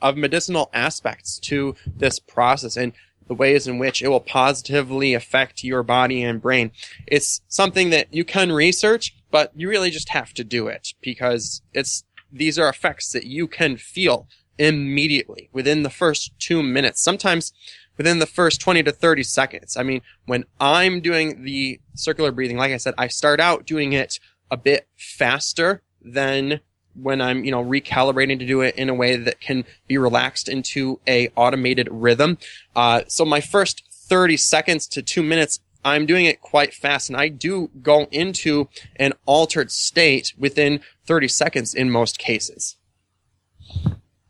[0.00, 2.92] of medicinal aspects to this process and
[3.26, 6.70] the ways in which it will positively affect your body and brain.
[7.06, 11.62] It's something that you can research, but you really just have to do it because
[11.72, 17.52] it's these are effects that you can feel immediately within the first two minutes, sometimes
[17.96, 19.76] within the first 20 to 30 seconds.
[19.76, 23.92] I mean, when I'm doing the circular breathing, like I said, I start out doing
[23.92, 24.18] it
[24.50, 26.60] a bit faster than
[26.94, 30.48] when I'm, you know, recalibrating to do it in a way that can be relaxed
[30.48, 32.38] into a automated rhythm.
[32.74, 37.16] Uh, so my first 30 seconds to two minutes, I'm doing it quite fast and
[37.16, 42.76] I do go into an altered state within 30 seconds in most cases.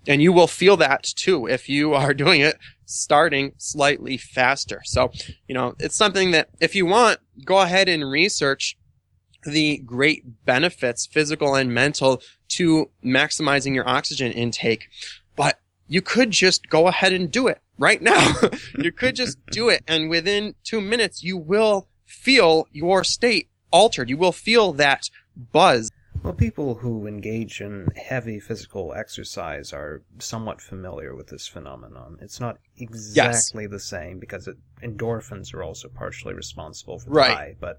[0.06, 2.56] And you will feel that too if you are doing it
[2.86, 4.82] starting slightly faster.
[4.84, 5.10] So,
[5.48, 8.76] you know, it's something that if you want, go ahead and research
[9.44, 12.22] the great benefits, physical and mental,
[12.56, 14.88] to maximizing your oxygen intake.
[15.36, 18.34] But you could just go ahead and do it right now.
[18.78, 19.82] you could just do it.
[19.86, 24.08] And within two minutes, you will feel your state altered.
[24.08, 25.90] You will feel that buzz.
[26.22, 32.16] Well, people who engage in heavy physical exercise are somewhat familiar with this phenomenon.
[32.22, 37.36] It's not exactly the same because it, endorphins are also partially responsible for the Right.
[37.36, 37.78] high, but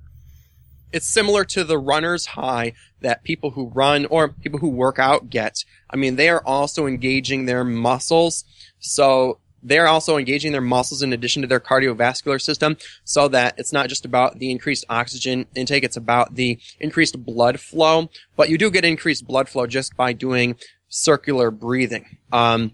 [0.96, 2.72] it's similar to the runner's high
[3.02, 5.66] that people who run or people who work out get.
[5.90, 8.46] I mean, they are also engaging their muscles.
[8.80, 13.74] So they're also engaging their muscles in addition to their cardiovascular system so that it's
[13.74, 15.84] not just about the increased oxygen intake.
[15.84, 20.14] It's about the increased blood flow, but you do get increased blood flow just by
[20.14, 20.56] doing
[20.88, 22.20] circular breathing.
[22.32, 22.72] Um,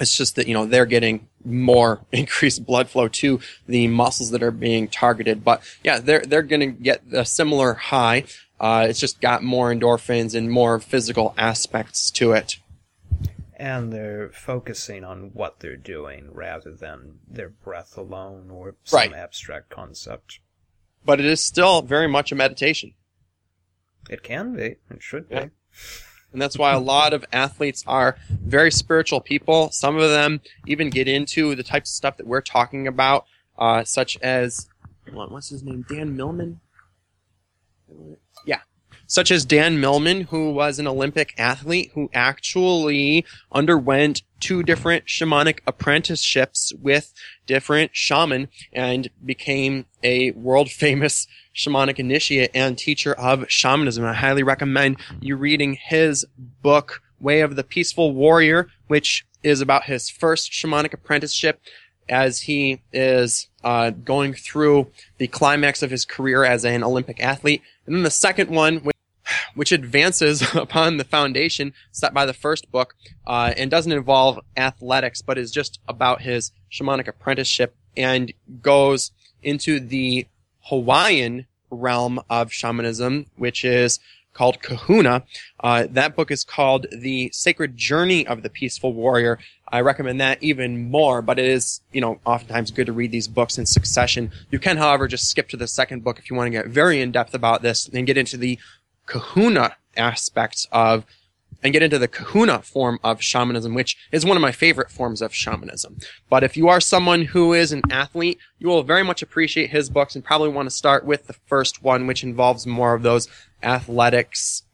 [0.00, 4.42] it's just that, you know, they're getting more increased blood flow to the muscles that
[4.42, 5.44] are being targeted.
[5.44, 8.24] But yeah, they're, they're going to get a similar high.
[8.60, 12.58] Uh, it's just got more endorphins and more physical aspects to it.
[13.56, 19.12] And they're focusing on what they're doing rather than their breath alone or some Right.
[19.12, 20.40] abstract concept.
[21.04, 22.94] But it is still very much a meditation.
[24.10, 24.76] It can be.
[24.90, 25.50] It should be.
[26.32, 29.70] And that's why a lot of athletes are very spiritual people.
[29.70, 33.26] Some of them even get into the types of stuff that we're talking about,
[33.58, 34.68] uh, such as,
[35.12, 35.84] what's his name?
[35.88, 36.60] Dan Millman?
[39.12, 45.58] Such as Dan Millman, who was an Olympic athlete who actually underwent two different shamanic
[45.66, 47.12] apprenticeships with
[47.46, 54.02] different shaman and became a world famous shamanic initiate and teacher of shamanism.
[54.02, 59.84] I highly recommend you reading his book, Way of the Peaceful Warrior, which is about
[59.84, 61.60] his first shamanic apprenticeship
[62.08, 67.60] as he is uh, going through the climax of his career as an Olympic athlete.
[67.84, 68.82] And then the second one,
[69.54, 72.94] which- advances upon the foundation set by the first book
[73.26, 79.10] uh, and doesn't involve athletics, but is just about his shamanic apprenticeship and goes
[79.42, 80.26] into the
[80.66, 83.98] Hawaiian realm of shamanism, which is
[84.34, 85.24] called Kahuna.
[85.60, 89.38] Uh, that book is called The Sacred Journey of the Peaceful Warrior.
[89.68, 93.28] I recommend that even more, but it is, you know, oftentimes good to read these
[93.28, 94.30] books in succession.
[94.50, 97.00] You can, however, just skip to the second book if you want to get very
[97.00, 98.58] in depth about this and get into the
[99.06, 101.04] Kahuna aspects of
[101.62, 105.22] and get into the kahuna form of shamanism, which is one of my favorite forms
[105.22, 105.98] of shamanism.
[106.28, 109.88] But if you are someone who is an athlete, you will very much appreciate his
[109.88, 113.28] books and probably want to start with the first one, which involves more of those
[113.62, 114.64] athletics,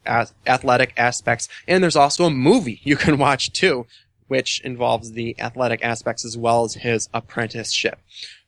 [0.47, 1.47] athletic aspects.
[1.67, 3.85] And there's also a movie you can watch too,
[4.27, 7.99] which involves the athletic aspects as well as his apprenticeship.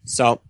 [0.04, 0.42] So,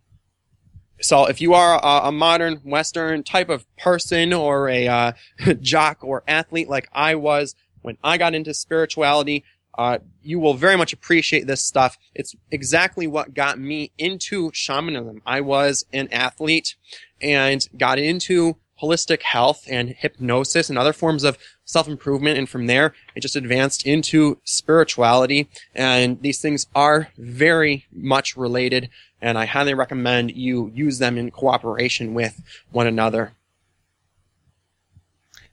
[1.01, 5.11] so if you are a, a modern Western type of person or a uh,
[5.61, 9.43] jock or athlete like I was when I got into spirituality,
[9.77, 11.97] uh, you will very much appreciate this stuff.
[12.13, 15.21] It's exactly what got me into shamanism.
[15.25, 16.75] I was an athlete
[17.21, 21.37] and got into holistic health and hypnosis and other forms of
[21.71, 22.37] self-improvement.
[22.37, 25.49] And from there, it just advanced into spirituality.
[25.73, 28.89] And these things are very much related.
[29.21, 32.41] And I highly recommend you use them in cooperation with
[32.71, 33.33] one another.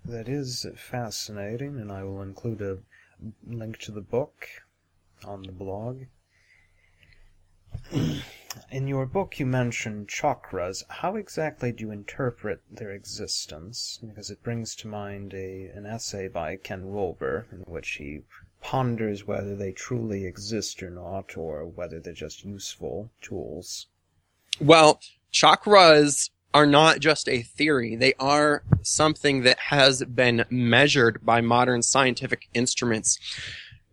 [0.05, 2.79] That is fascinating, and I will include a
[3.47, 4.49] link to the book
[5.23, 6.05] on the blog.
[8.71, 10.83] In your book, you mention chakras.
[10.89, 13.99] How exactly do you interpret their existence?
[14.07, 18.23] Because it brings to mind a an essay by Ken Wilber in which he
[18.61, 23.87] ponders whether they truly exist or not, or whether they're just useful tools.
[24.61, 25.01] Well,
[25.33, 27.97] chakras are not just a theory.
[27.97, 33.19] They are something that has been measured by modern scientific instruments.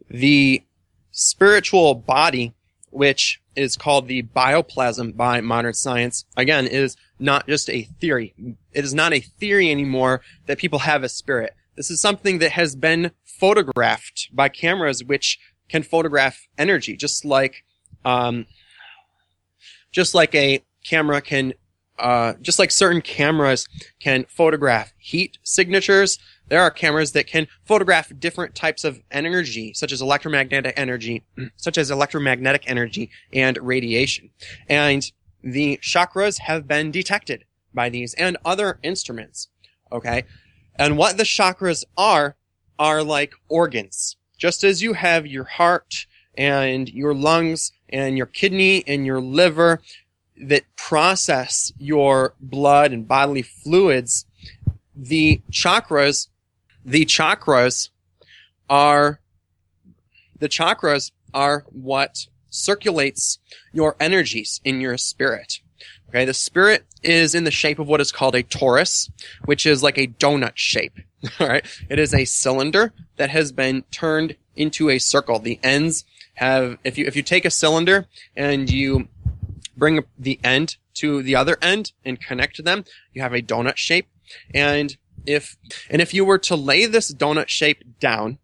[0.10, 0.64] The
[1.12, 2.54] spiritual body,
[2.90, 8.34] which is called the bioplasm by modern science, again, is not just a theory.
[8.72, 11.54] It is not a theory anymore that people have a spirit.
[11.76, 15.40] This is something that has been photographed by cameras which
[15.70, 17.64] can photograph energy, just like,
[18.04, 18.46] um,
[19.92, 21.54] just like a camera can
[21.98, 23.68] uh, just like certain cameras
[24.00, 29.92] can photograph heat signatures, there are cameras that can photograph different types of energy, such
[29.92, 31.24] as electromagnetic energy,
[31.56, 34.30] such as electromagnetic energy and radiation.
[34.68, 39.50] And the chakras have been detected by these and other instruments.
[39.92, 40.24] Okay.
[40.76, 42.36] And what the chakras are,
[42.78, 44.18] are like organs.
[44.38, 49.82] Just as you have your heart and your lungs and your kidney and your liver
[50.38, 54.26] that process your blood and bodily fluids,
[54.96, 56.28] the chakras,
[56.84, 57.90] the chakras
[58.70, 59.20] are,
[60.40, 63.40] the chakras are what circulates
[63.74, 65.60] your energies in your spirit.
[66.10, 69.10] Okay, the spirit is in the shape of what is called a torus,
[69.46, 71.00] which is like a donut shape.
[71.40, 75.40] All right, it is a cylinder that has been turned into a circle.
[75.40, 76.06] The ends
[76.36, 79.08] have, if you if you take a cylinder and you
[79.78, 84.08] bring the end to the other end and connect them, you have a donut shape.
[84.54, 85.58] And if,
[85.90, 88.40] and if you were to lay this donut shape down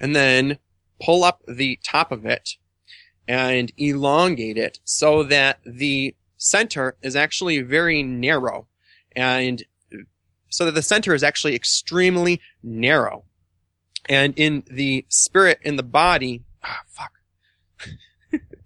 [0.00, 0.58] and then
[1.00, 2.56] pull up the top of it
[3.26, 8.66] and elongate it so that the center is actually very narrow
[9.14, 9.62] and
[10.48, 13.24] so that the center is actually extremely narrow.
[14.08, 17.12] And in the spirit in the body, ah, fuck.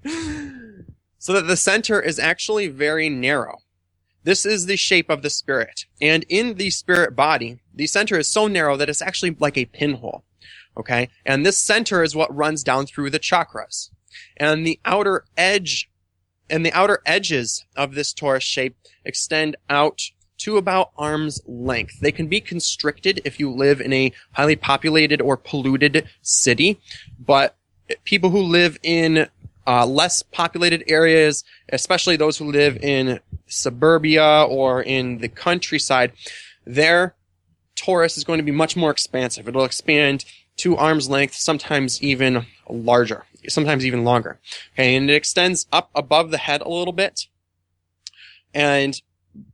[1.26, 3.58] so that the center is actually very narrow.
[4.22, 5.86] This is the shape of the spirit.
[6.00, 9.64] And in the spirit body, the center is so narrow that it's actually like a
[9.64, 10.22] pinhole.
[10.76, 11.08] Okay.
[11.24, 13.90] And this center is what runs down through the chakras.
[14.36, 15.90] And the outer edge
[16.48, 20.02] and the outer edges of this torus shape extend out
[20.38, 21.98] to about arm's length.
[21.98, 26.78] They can be constricted if you live in a highly populated or polluted city,
[27.18, 27.56] but
[28.04, 29.28] people who live in
[29.66, 36.12] uh, less populated areas, especially those who live in suburbia or in the countryside,
[36.64, 37.14] their
[37.74, 39.48] torus is going to be much more expansive.
[39.48, 40.24] It'll expand
[40.58, 44.38] to arm's length, sometimes even larger, sometimes even longer.
[44.74, 47.26] Okay, and it extends up above the head a little bit.
[48.54, 49.00] And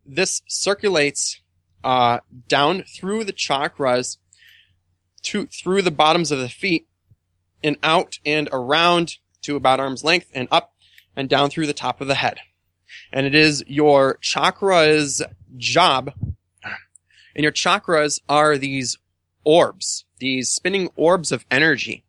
[0.06, 1.40] this circulates
[1.82, 4.18] uh, down through the chakras
[5.22, 6.86] to through the bottoms of the feet
[7.62, 10.74] and out and around to about arm's length and up
[11.14, 12.38] and down through the top of the head.
[13.12, 15.22] And it is your chakra's
[15.56, 16.12] job.
[17.34, 18.98] And your chakras are these
[19.44, 22.04] orbs, these spinning orbs of energy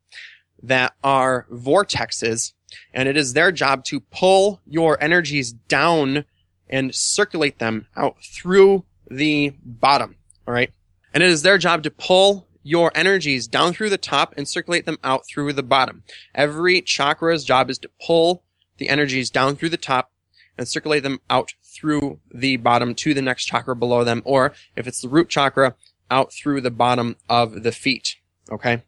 [0.61, 2.53] that are vortexes.
[2.93, 6.25] And it is their job to pull your energies down
[6.69, 10.15] and circulate them out through the bottom.
[10.47, 10.71] All right.
[11.13, 14.86] And it is their job to pull your energies down through the top and circulate
[14.86, 16.03] them out through the bottom.
[16.34, 18.43] Every chakra's job is to pull
[18.78, 20.11] the energies down through the top
[20.57, 24.88] and circulate them out through the bottom to the next chakra below them, or if
[24.88, 25.76] it's the root chakra,
[26.09, 28.18] out through the bottom of the feet.
[28.51, 28.84] Okay.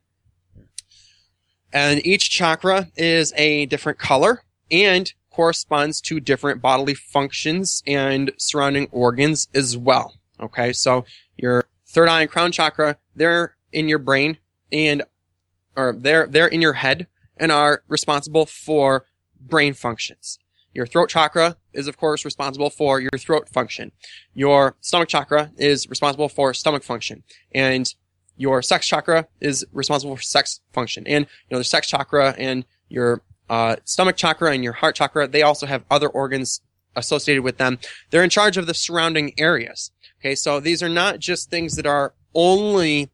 [1.73, 8.87] And each chakra is a different color and corresponds to different bodily functions and surrounding
[8.91, 10.13] organs as well.
[10.39, 10.71] Okay.
[10.71, 11.05] So
[11.35, 14.37] your third eye and crown chakra, they're in your brain
[14.71, 15.03] and,
[15.75, 17.07] or they're, they're in your head
[17.37, 19.05] and are responsible for
[19.39, 20.39] brain functions.
[20.73, 23.91] Your throat chakra is of course responsible for your throat function.
[24.33, 27.23] Your stomach chakra is responsible for stomach function.
[27.53, 27.93] And
[28.37, 31.05] your sex chakra is responsible for sex function.
[31.07, 35.27] And, you know, the sex chakra and your uh, stomach chakra and your heart chakra,
[35.27, 36.61] they also have other organs
[36.95, 37.79] associated with them.
[38.09, 39.91] They're in charge of the surrounding areas.
[40.19, 43.11] Okay, so these are not just things that are only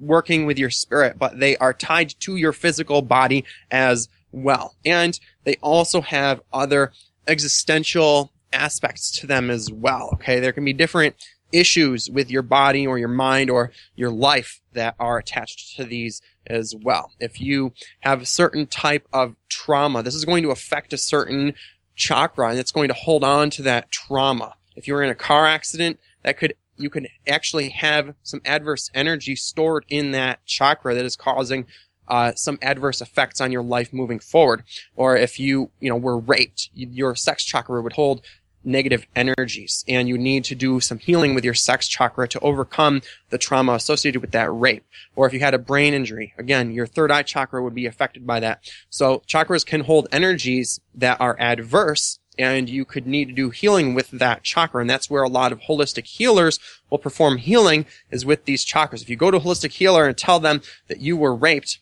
[0.00, 4.74] working with your spirit, but they are tied to your physical body as well.
[4.84, 6.92] And they also have other
[7.26, 10.10] existential aspects to them as well.
[10.14, 11.14] Okay, there can be different
[11.52, 16.20] issues with your body or your mind or your life that are attached to these
[16.46, 17.12] as well.
[17.18, 21.54] If you have a certain type of trauma, this is going to affect a certain
[21.94, 24.54] chakra and it's going to hold on to that trauma.
[24.76, 29.36] If you're in a car accident, that could you could actually have some adverse energy
[29.36, 31.66] stored in that chakra that is causing
[32.08, 34.62] uh, some adverse effects on your life moving forward.
[34.96, 38.22] Or if you, you know, were raped, your sex chakra would hold
[38.64, 43.00] negative energies and you need to do some healing with your sex chakra to overcome
[43.30, 44.84] the trauma associated with that rape.
[45.16, 48.26] Or if you had a brain injury, again, your third eye chakra would be affected
[48.26, 48.60] by that.
[48.90, 53.94] So chakras can hold energies that are adverse and you could need to do healing
[53.94, 54.80] with that chakra.
[54.80, 59.02] And that's where a lot of holistic healers will perform healing is with these chakras.
[59.02, 61.80] If you go to a holistic healer and tell them that you were raped,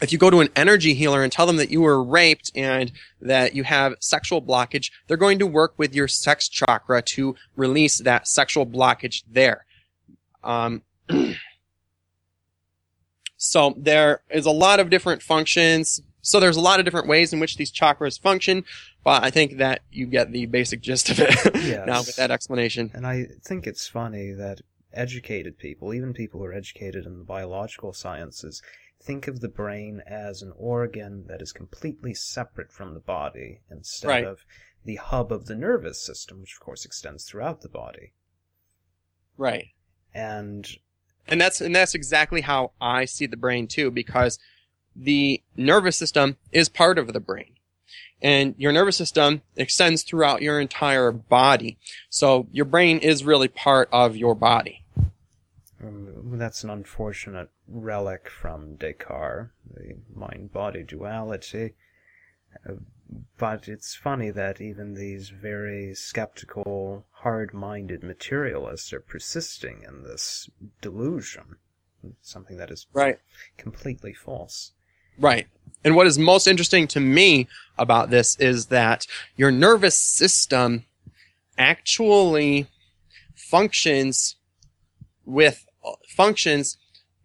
[0.00, 2.90] if you go to an energy healer and tell them that you were raped and
[3.20, 7.98] that you have sexual blockage, they're going to work with your sex chakra to release
[7.98, 9.66] that sexual blockage there.
[10.42, 10.82] Um,
[13.36, 16.00] so there is a lot of different functions.
[16.22, 18.64] So there's a lot of different ways in which these chakras function,
[19.04, 21.30] but I think that you get the basic gist of it
[21.64, 21.86] Yes.
[21.86, 22.90] now with that explanation.
[22.94, 24.60] And I think it's funny that
[24.92, 28.60] educated people, even people who are educated in the biological sciences,
[29.02, 34.08] think of the brain as an organ that is completely separate from the body instead
[34.08, 34.24] Right.
[34.26, 34.44] of
[34.84, 38.12] the hub of the nervous system, which of course extends throughout the body.
[39.36, 39.68] Right.
[40.14, 40.66] And
[41.28, 44.38] And that's and that's exactly how I see the brain too, because
[45.02, 47.54] the nervous system is part of the brain.
[48.22, 51.78] And your nervous system extends throughout your entire body.
[52.10, 54.84] So your brain is really part of your body.
[55.82, 61.72] um, that's an unfortunate relic from Descartes, the mind body duality.
[62.68, 62.74] Uh,
[63.38, 70.50] but it's funny that even these very skeptical, hard minded materialists are persisting in this
[70.82, 71.56] delusion.
[72.20, 73.18] Something that is Right.
[73.56, 74.72] completely false.
[75.20, 75.46] Right.
[75.84, 77.46] And what is most interesting to me
[77.78, 79.06] about this is that
[79.36, 80.84] your nervous system
[81.56, 82.66] actually
[83.34, 84.36] functions
[85.24, 85.66] with
[86.08, 86.76] functions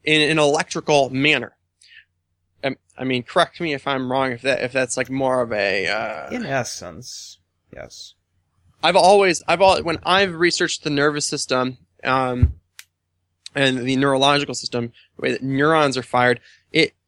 [0.04, 1.56] in an electrical manner.
[2.64, 4.32] Um, I mean, correct me if I'm wrong.
[4.32, 7.40] If that if that's like more of a uh, In essence,
[7.74, 8.14] yes.
[8.84, 12.60] I've always, I've all, when I've researched the nervous system, um,
[13.56, 16.42] and the neurological system, the way that neurons are fired,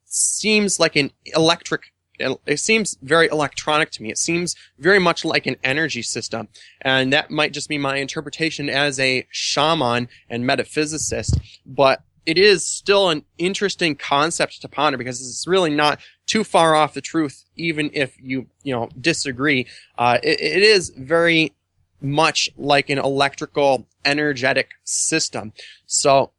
[0.07, 4.09] seems like an electric it seems very electronic to me.
[4.09, 6.47] It seems very much like an energy system.
[6.81, 11.39] And that might just be my interpretation as a shaman and metaphysicist.
[11.65, 16.75] But it is still an interesting concept to ponder because it's really not too far
[16.75, 19.65] off the truth, even if you, you know, disagree.
[19.97, 21.53] Uh, it, it is very
[22.01, 25.53] much like an electrical energetic system.
[25.85, 26.31] So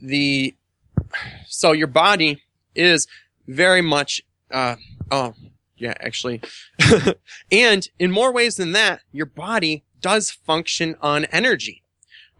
[0.00, 0.54] the,
[1.46, 2.42] so your body
[2.74, 3.06] is
[3.46, 4.76] very much, uh,
[5.10, 5.34] oh,
[5.76, 6.40] yeah, actually.
[7.52, 11.82] and in more ways than that, your body does function on energy.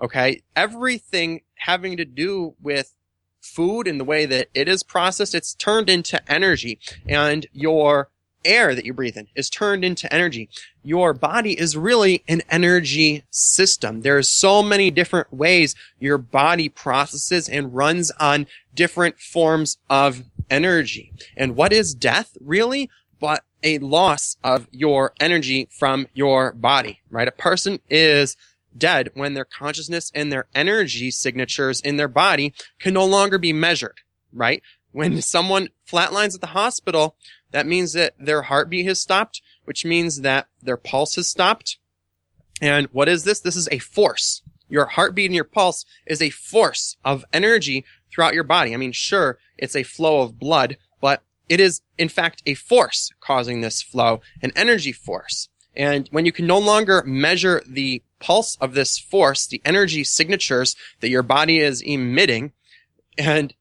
[0.01, 0.43] Okay.
[0.57, 2.95] Everything having to do with
[3.41, 6.78] food and the way that it is processed, it's turned into energy.
[7.07, 8.11] And your
[8.45, 10.49] air that you breathe in is turned into energy.
[10.82, 14.03] Your body is really an energy system.
[14.03, 21.12] There's so many different ways your body processes and runs on different forms of energy.
[21.36, 22.91] And what is death really?
[23.20, 27.28] But a loss of your energy from your body, right?
[27.28, 28.36] A person is
[28.76, 33.53] dead when their consciousness and their energy signatures in their body can no longer be
[33.53, 34.01] measured,
[34.32, 34.62] right?
[34.93, 37.16] When someone flatlines at the hospital,
[37.53, 41.78] that means that their heartbeat has stopped, which means that their pulse has stopped.
[42.61, 43.41] And what is this?
[43.41, 44.43] This is a force.
[44.68, 48.74] Your heartbeat and your pulse is a force of energy throughout your body.
[48.74, 53.11] I mean, sure, it's a flow of blood, but it is in fact a force
[53.20, 55.49] causing this flow, an energy force.
[55.76, 60.76] And when you can no longer measure the pulse of this force, the energy signatures
[61.01, 62.53] that your body is emitting,
[63.16, 63.55] and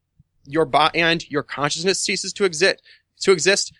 [0.49, 2.81] your body and your consciousness ceases to exist,
[3.21, 3.73] to exist,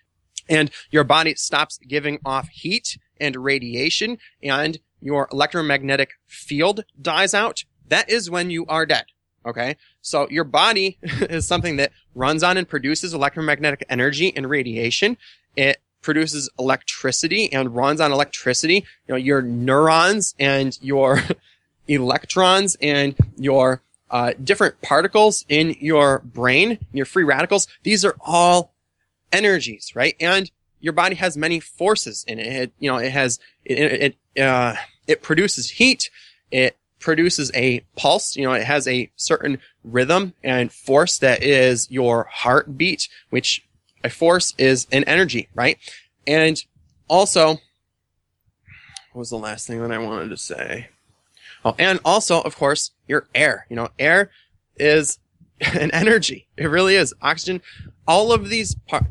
[0.48, 7.64] and your body stops giving off heat and radiation, and your electromagnetic field dies out,
[7.88, 9.06] that is when you are dead.
[9.46, 9.78] Okay.
[10.02, 15.18] So your body is something that runs on and produces electromagnetic energy and radiation.
[15.56, 18.86] It produces electricity and runs on electricity.
[19.08, 21.22] You know, your neurons and your
[21.88, 28.74] electrons and your uh, different particles in your brain, your free radicals, these are all
[29.32, 30.16] energies, right?
[30.20, 30.50] And
[30.80, 32.48] your body has many forces in it.
[32.48, 34.76] it you know, it has, it, it, uh,
[35.08, 36.10] it produces heat.
[36.52, 38.36] It produces a pulse.
[38.36, 43.66] You know, it has a certain rhythm and force that is your heartbeat, which
[44.04, 45.78] a force is an energy, right?
[46.26, 46.64] And
[47.08, 47.60] also,
[49.12, 50.90] what was the last thing that I wanted to say?
[51.66, 53.66] Oh, and also, of course, your air.
[53.70, 54.32] You know, air
[54.78, 55.20] is
[55.62, 56.48] an energy.
[56.56, 57.14] It really is.
[57.22, 57.62] Oxygen,
[58.08, 59.08] all of these par-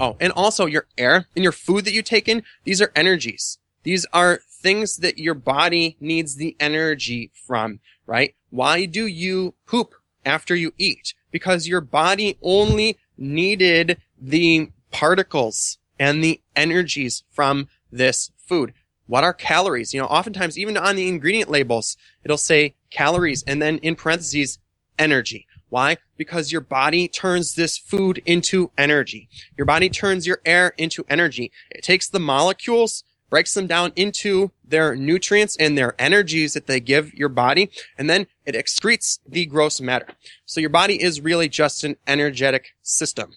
[0.00, 3.58] Oh, and also your air and your food that you take in, these are energies.
[3.82, 8.34] These are things that your body needs the energy from, right?
[8.50, 11.14] Why do you poop after you eat?
[11.30, 18.72] Because your body only needed the particles and the energies from this food.
[19.08, 19.92] What are calories?
[19.92, 24.58] You know, oftentimes even on the ingredient labels, it'll say calories and then in parentheses,
[24.98, 25.46] energy.
[25.70, 25.96] Why?
[26.16, 29.28] Because your body turns this food into energy.
[29.56, 31.50] Your body turns your air into energy.
[31.70, 36.80] It takes the molecules, breaks them down into their nutrients and their energies that they
[36.80, 40.08] give your body, and then it excretes the gross matter.
[40.46, 43.34] So your body is really just an energetic system.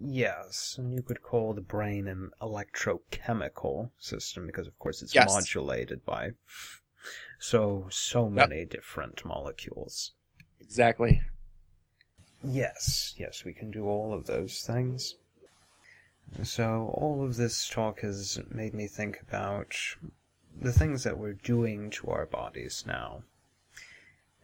[0.00, 5.26] Yes, and you could call the brain an electrochemical system because, of course, it's Yes.
[5.34, 6.32] modulated by
[7.40, 10.12] so so many different molecules.
[10.60, 11.22] Exactly.
[12.44, 15.16] Yes, yes, we can do all of those things.
[16.44, 19.74] So, all of this talk has made me think about
[20.60, 23.24] the things that we're doing to our bodies now.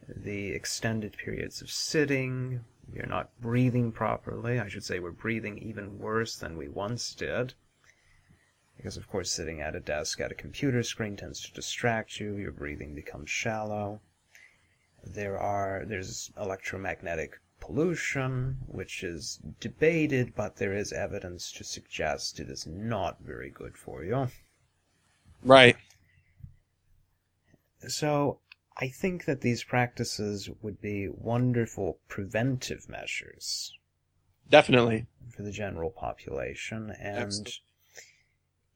[0.07, 4.59] The extended periods of sitting, we're not breathing properly.
[4.59, 7.53] I should say we're breathing even worse than we once did.
[8.77, 12.35] Because, of course, sitting at a desk at a computer screen tends to distract you,
[12.35, 14.01] your breathing becomes shallow.
[15.03, 22.49] There are, there's electromagnetic pollution, which is debated, but there is evidence to suggest it
[22.49, 24.27] is not very good for you.
[25.41, 25.77] Right.
[27.87, 28.39] So,
[28.77, 33.77] I think that these practices would be wonderful preventive measures
[34.49, 35.07] Definitely.
[35.29, 37.47] for the general population, and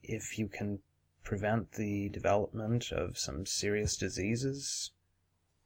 [0.02, 0.80] if you can
[1.24, 4.92] prevent the development of some serious diseases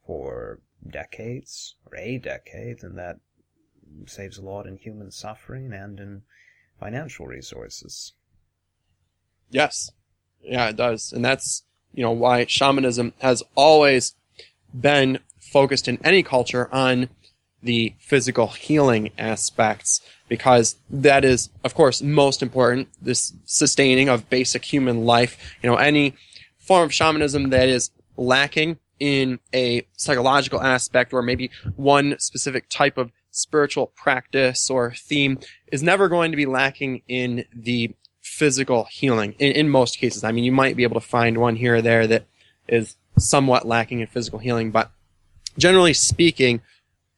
[0.05, 3.19] for decades or a decade, then that
[4.07, 6.23] saves a lot in human suffering and in
[6.79, 8.13] financial resources.
[9.49, 9.91] Yes.
[10.41, 11.13] Yeah, it does.
[11.13, 11.63] And that's,
[11.93, 14.15] you know, why shamanism has always
[14.73, 17.09] been focused in any culture on
[17.61, 22.89] the physical healing aspects because that is, of course, most important.
[23.01, 25.55] This sustaining of basic human life.
[25.61, 26.15] You know, any
[26.59, 32.97] form of shamanism that is lacking in a psychological aspect or maybe one specific type
[32.97, 35.39] of spiritual practice or theme
[35.71, 40.23] is never going to be lacking in the physical healing in, in most cases.
[40.23, 42.25] I mean, you might be able to find one here or there that
[42.67, 44.91] is somewhat lacking in physical healing, but
[45.57, 46.61] generally speaking,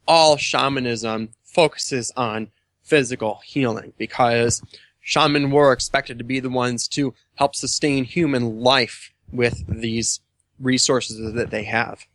[0.07, 2.51] all shamanism focuses on
[2.83, 4.61] physical healing because
[5.01, 10.19] shaman were expected to be the ones to help sustain human life with these
[10.59, 12.05] resources that they have.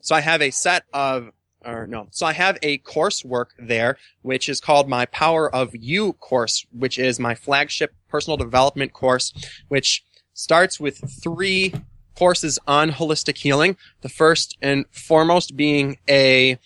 [0.00, 1.30] so i have a set of
[1.64, 6.14] or no so i have a coursework there which is called my power of you
[6.14, 9.34] course which is my flagship personal development course
[9.68, 11.74] which starts with three
[12.18, 13.76] courses on holistic healing.
[14.00, 16.58] The first and foremost being a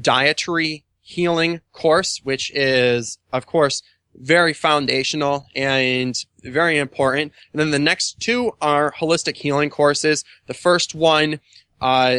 [0.00, 3.82] dietary healing course, which is, of course,
[4.14, 6.14] very foundational and
[6.44, 7.32] very important.
[7.52, 10.24] And then the next two are holistic healing courses.
[10.46, 11.40] The first one,
[11.80, 12.18] uh,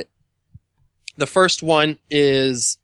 [1.15, 2.77] the first one is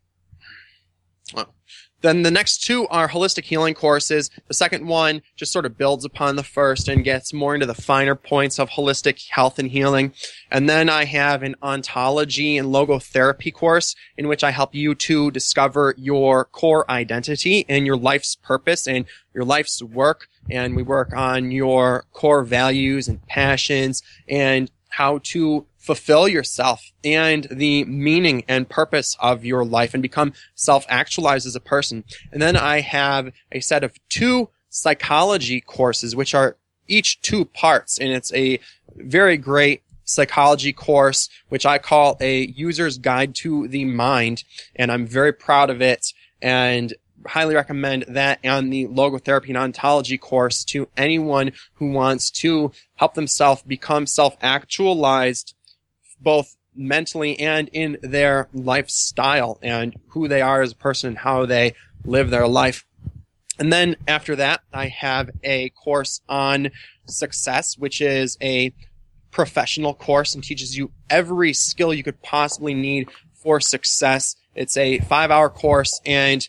[2.02, 4.30] then the next two are holistic healing courses.
[4.48, 7.76] The second one just sort of builds upon the first and gets more into the
[7.76, 10.14] finer points of holistic health and healing.
[10.50, 15.32] And then I have an ontology and logotherapy course in which I help you to
[15.32, 20.28] discover your core identity and your life's purpose and your life's work.
[20.50, 27.48] And we work on your core values and passions and how to fulfill yourself and
[27.50, 32.04] the meaning and purpose of your life and become self-actualized as a person.
[32.32, 36.56] And then I have a set of two psychology courses, which are
[36.88, 37.98] each two parts.
[37.98, 38.60] And it's a
[38.96, 44.44] very great psychology course, which I call a user's guide to the mind.
[44.76, 46.94] And I'm very proud of it and
[47.26, 53.14] highly recommend that and the logotherapy and ontology course to anyone who wants to help
[53.14, 55.56] themselves become self-actualized
[56.22, 61.46] both mentally and in their lifestyle and who they are as a person and how
[61.46, 61.74] they
[62.06, 62.86] live their life.
[63.60, 66.72] And then after that, I have a course on
[67.06, 68.74] success, which is a
[69.32, 74.36] professional course and teaches you every skill you could possibly need for success.
[74.56, 76.48] It's a five hour course and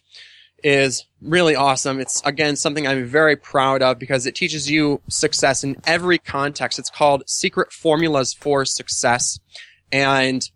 [0.63, 2.01] is really awesome.
[2.01, 6.79] It's again something I'm very proud of because it teaches you success in every context.
[6.79, 9.39] It's called Secret Formulas for Success.
[9.91, 10.49] And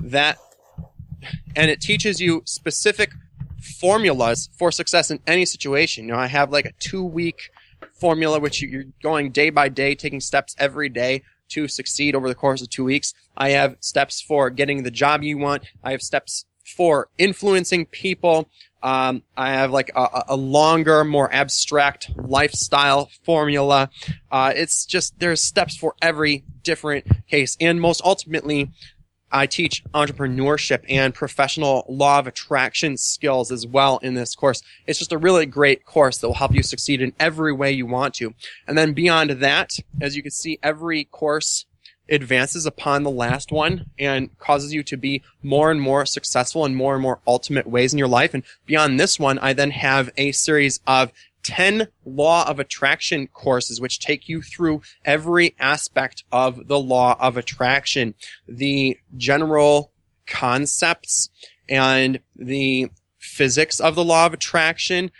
[0.00, 0.38] that,
[1.56, 3.12] and it teaches you specific
[3.62, 6.06] formulas for success in any situation.
[6.06, 7.50] You know, I have like a two week
[7.94, 12.34] formula, which you're going day by day, taking steps every day to succeed over the
[12.34, 13.14] course of two weeks.
[13.36, 15.64] I have steps for getting the job you want.
[15.84, 18.48] I have steps for influencing people.
[18.82, 23.90] Um, I have like a, a, longer, more abstract lifestyle formula.
[24.30, 28.70] Uh, it's just there's steps for every different case, and most ultimately,
[29.30, 34.62] I teach entrepreneurship and professional law of attraction skills as well in this course.
[34.86, 37.86] It's just a really great course that will help you succeed in every way you
[37.86, 38.34] want to.
[38.66, 39.70] And then beyond that,
[40.00, 41.64] as you can see, every course
[42.12, 46.74] advances upon the last one and causes you to be more and more successful in
[46.74, 48.34] more and more ultimate ways in your life.
[48.34, 51.10] And beyond this one, I then have a series of
[51.42, 57.36] 10 law of attraction courses, which take you through every aspect of the law of
[57.36, 58.14] attraction,
[58.46, 59.90] the general
[60.26, 61.30] concepts
[61.68, 65.10] and the physics of the law of attraction,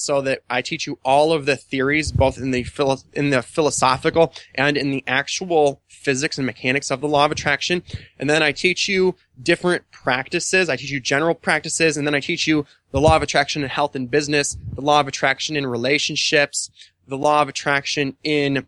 [0.00, 3.42] so that I teach you all of the theories, both in the philo- in the
[3.42, 7.82] philosophical and in the actual physics and mechanics of the law of attraction.
[8.18, 10.70] And then I teach you different practices.
[10.70, 13.68] I teach you general practices, and then I teach you the law of attraction in
[13.68, 16.70] health and business, the law of attraction in relationships,
[17.06, 18.66] the law of attraction in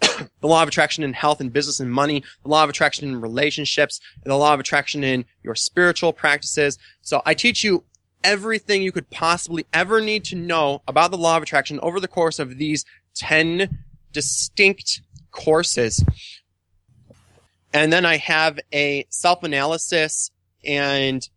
[0.40, 3.20] the law of attraction in health and business and money, the law of attraction in
[3.20, 6.78] relationships, the law of attraction in your spiritual practices.
[7.00, 7.82] So I teach you
[8.24, 12.08] everything you could possibly ever need to know about the law of attraction over the
[12.08, 16.04] course of these 10 distinct courses.
[17.72, 20.30] And then I have a self-analysis
[20.64, 21.28] and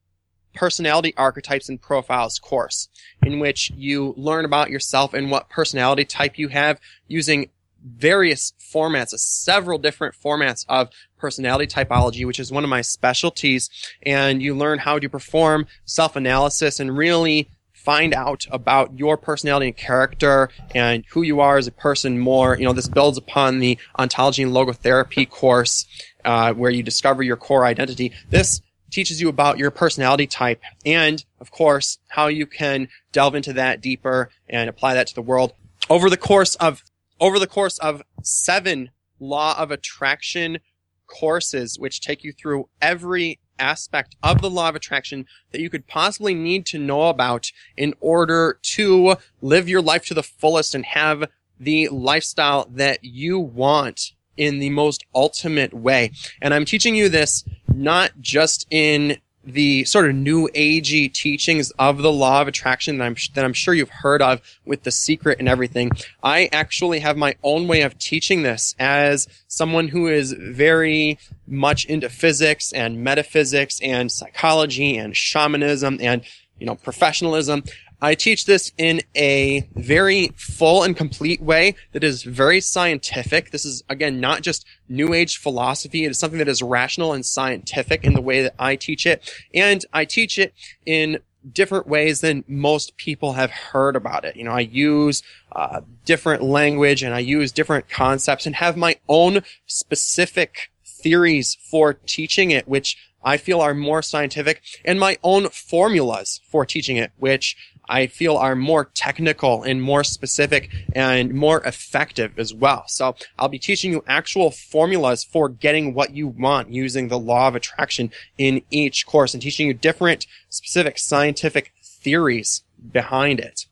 [0.54, 2.90] personality archetypes and profiles course
[3.26, 7.50] in which you learn about yourself and what personality type you have using
[7.86, 13.70] various formats, several different formats of personality typology, which is one of my specialties.
[14.04, 19.76] And you learn how to perform self-analysis and really find out about your personality and
[19.78, 22.56] character and who you are as a person more.
[22.56, 25.88] You know, this builds upon the ontology and logotherapy course,
[26.24, 28.12] uh, where you discover your core identity.
[28.30, 28.62] This
[28.92, 33.82] teaches you about your personality type and, of course, how you can delve into that
[33.82, 35.54] deeper and apply that to the world.
[35.90, 36.84] Over the course of
[37.22, 40.60] over the course of seven law of attraction
[41.08, 45.86] courses, which take you through every aspect of the law of attraction that you could
[45.86, 50.86] possibly need to know about in order to live your life to the fullest and
[50.86, 56.12] have the lifestyle that you want in the most ultimate way.
[56.42, 61.98] And I'm teaching you this not just in the sort of new agey teachings of
[62.00, 65.40] the law of attraction that I'm that I'm sure you've heard of with the secret
[65.40, 65.92] and everything.
[66.24, 71.18] I actually have my own way of teaching this as someone who is very
[71.48, 76.24] much into physics and metaphysics and psychology and shamanism and
[76.60, 77.64] you know professionalism.
[78.02, 83.52] I teach this in a very full and complete way that is very scientific.
[83.52, 86.06] This is, again, not just new age philosophy.
[86.06, 89.32] It is something that is rational and scientific in the way that I teach it.
[89.54, 90.54] And I teach it
[90.86, 91.20] in
[91.54, 94.36] different ways than most people have heard about it.
[94.36, 98.98] You know, I use uh, different language and I use different concepts and have my
[99.08, 105.50] own specific theories for teaching it, which I feel are more scientific and my own
[105.50, 107.56] formulas for teaching it, which
[107.92, 112.86] I feel are more technical and more specific and more effective as well.
[112.88, 117.50] So I'll be teaching you actual formulas for getting what you want using the law
[117.50, 122.64] of attraction in each course and teaching you different specific scientific theories
[122.94, 123.66] behind it.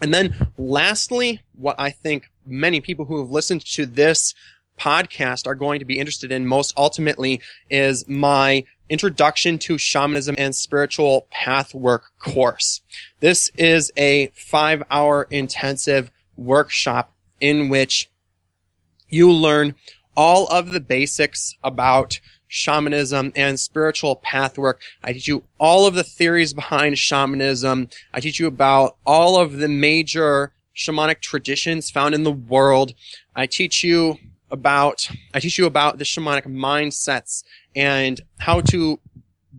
[0.00, 4.34] And then lastly, what I think many people who have listened to this
[4.78, 10.54] podcast are going to be interested in most ultimately is my Introduction to Shamanism and
[10.54, 12.80] Spiritual Pathwork course.
[13.20, 18.10] This is a five hour intensive workshop in which
[19.08, 19.74] you learn
[20.16, 24.80] all of the basics about shamanism and spiritual pathwork.
[25.04, 27.90] I teach you all of the theories behind shamanism.
[28.12, 32.94] I teach you about all of the major shamanic traditions found in the world.
[33.36, 34.18] I teach you
[34.50, 37.44] about, I teach you about the shamanic mindsets
[37.78, 38.98] and how to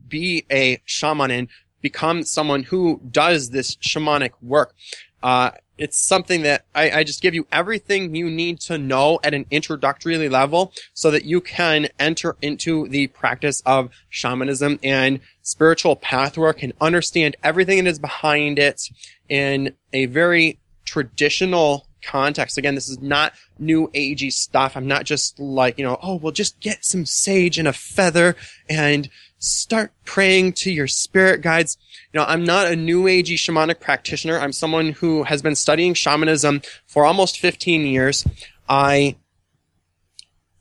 [0.09, 1.47] be a shaman and
[1.81, 4.75] become someone who does this shamanic work.
[5.23, 9.33] Uh, it's something that I, I, just give you everything you need to know at
[9.33, 15.95] an introductory level so that you can enter into the practice of shamanism and spiritual
[15.95, 18.81] pathwork and understand everything that is behind it
[19.29, 22.57] in a very traditional context.
[22.57, 24.75] Again, this is not new agey stuff.
[24.75, 28.35] I'm not just like, you know, oh, well, just get some sage and a feather
[28.69, 31.77] and start praying to your spirit guides.
[32.13, 34.37] You know, I'm not a new agey shamanic practitioner.
[34.37, 38.25] I'm someone who has been studying shamanism for almost 15 years.
[38.67, 39.15] I,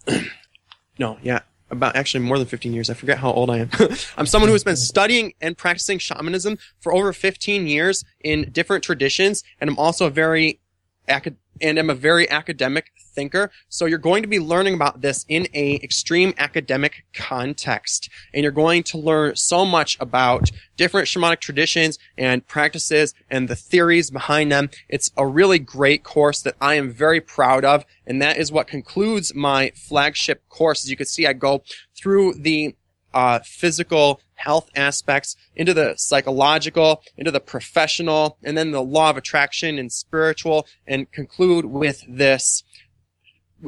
[0.99, 2.91] no, yeah, about actually more than 15 years.
[2.91, 3.71] I forget how old I am.
[4.17, 8.85] I'm someone who has been studying and practicing shamanism for over 15 years in different
[8.85, 9.45] traditions.
[9.61, 10.61] And I'm also a very
[11.09, 13.51] acad- and am a very academic thinker.
[13.69, 18.09] So you're going to be learning about this in a extreme academic context.
[18.33, 23.57] And you're going to learn so much about different shamanic traditions and practices and the
[23.57, 24.71] theories behind them.
[24.89, 27.85] It's a really great course that I am very proud of.
[28.07, 30.85] And that is what concludes my flagship course.
[30.85, 31.63] As you can see, I go
[31.97, 32.77] through the
[33.15, 39.17] uh, physical health aspects into the psychological, into the professional, and then the law of
[39.17, 42.63] attraction and spiritual, and conclude with this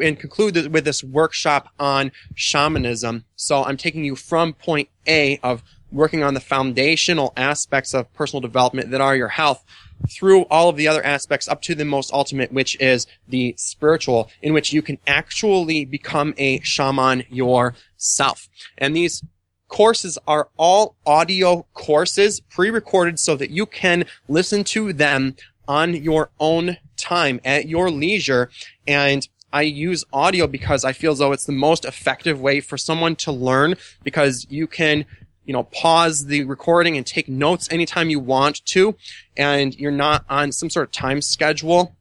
[0.01, 3.24] and conclude with this workshop on shamanism.
[3.34, 8.41] So I'm taking you from point A of working on the foundational aspects of personal
[8.41, 9.64] development that are your health
[10.09, 14.30] through all of the other aspects up to the most ultimate, which is the spiritual,
[14.42, 18.48] in which you can actually become a shaman yourself.
[18.78, 19.22] And these
[19.68, 25.36] courses are all audio courses pre-recorded so that you can listen to them
[25.68, 28.51] on your own time at your leisure.
[28.86, 32.76] And I use audio because I feel as though it's the most effective way for
[32.76, 33.74] someone to learn
[34.05, 35.05] because you can
[35.51, 38.94] you know, pause the recording and take notes anytime you want to,
[39.36, 41.96] and you're not on some sort of time schedule.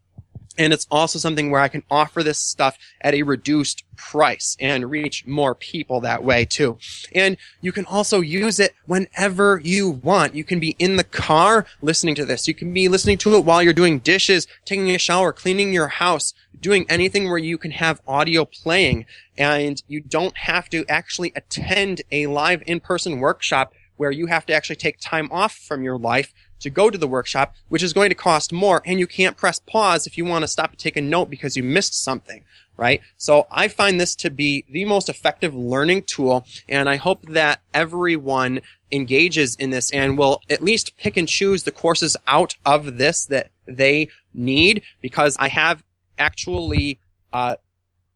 [0.60, 4.91] And it's also something where I can offer this stuff at a reduced price and
[4.91, 6.78] reach more people that way too.
[7.16, 10.36] And you can also use it whenever you want.
[10.36, 12.45] You can be in the car listening to this.
[12.45, 15.88] You can be listening to it while you're doing dishes, taking a shower, cleaning your
[15.88, 19.05] house, doing anything where you can have audio playing
[19.38, 24.53] and you don't have to actually attend a live in-person workshop where you have to
[24.53, 28.10] actually take time off from your life to go to the workshop, which is going
[28.10, 30.97] to cost more, and you can't press pause if you want to stop and take
[30.97, 32.43] a note because you missed something,
[32.78, 33.01] right?
[33.18, 37.62] So I find this to be the most effective learning tool, and I hope that
[37.74, 42.97] everyone engages in this and will at least pick and choose the courses out of
[42.97, 45.84] this that they need because I have
[46.18, 46.99] actually,
[47.32, 47.55] uh,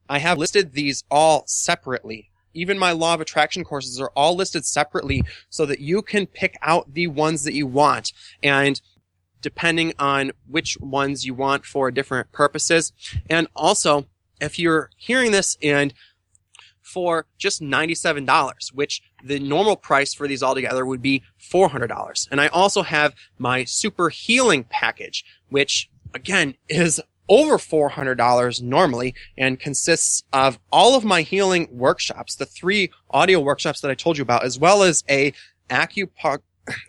[0.09, 4.65] I have listed these all separately even my law of attraction courses are all listed
[4.65, 8.13] separately so that you can pick out the ones that you want.
[8.41, 8.81] And
[9.43, 12.91] depending on which ones you want for different purposes.
[13.29, 14.07] And also,
[14.41, 15.93] if you're hearing this and
[16.81, 22.27] for just $97, which the normal price for these altogether would be $400.
[22.31, 29.59] And I also have my super healing package, which again is over $400 normally and
[29.59, 34.21] consists of all of my healing workshops, the three audio workshops that I told you
[34.23, 35.33] about, as well as a
[35.69, 36.41] acupu-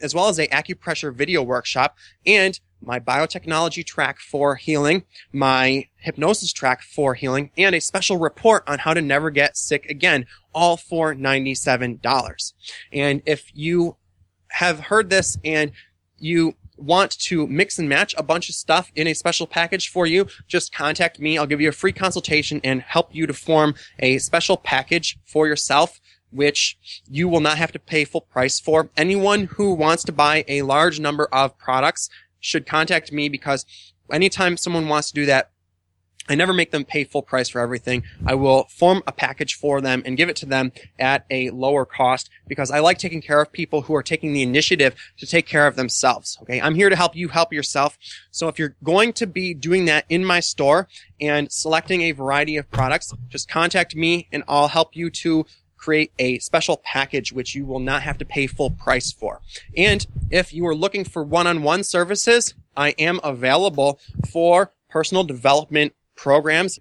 [0.02, 6.52] as well as a acupressure video workshop and my biotechnology track for healing, my hypnosis
[6.52, 10.76] track for healing, and a special report on how to never get sick again, all
[10.76, 12.52] for $97.
[12.92, 13.96] And if you
[14.48, 15.72] have heard this and
[16.18, 20.06] you want to mix and match a bunch of stuff in a special package for
[20.06, 21.38] you, just contact me.
[21.38, 25.46] I'll give you a free consultation and help you to form a special package for
[25.46, 26.00] yourself
[26.34, 26.76] which
[27.08, 28.90] you will not have to pay full price for.
[28.96, 32.10] Anyone who wants to buy a large number of products
[32.40, 33.64] should contact me because
[34.12, 35.50] anytime someone wants to do that,
[36.28, 38.02] I never make them pay full price for everything.
[38.24, 41.84] I will form a package for them and give it to them at a lower
[41.84, 45.46] cost because I like taking care of people who are taking the initiative to take
[45.46, 46.38] care of themselves.
[46.42, 46.60] Okay.
[46.60, 47.98] I'm here to help you help yourself.
[48.30, 50.88] So if you're going to be doing that in my store
[51.20, 55.44] and selecting a variety of products, just contact me and I'll help you to
[55.76, 59.42] create a special package which you will not have to pay full price for.
[59.76, 64.00] And if you are looking for one-on-one services, I am available
[64.30, 66.78] for personal development programs.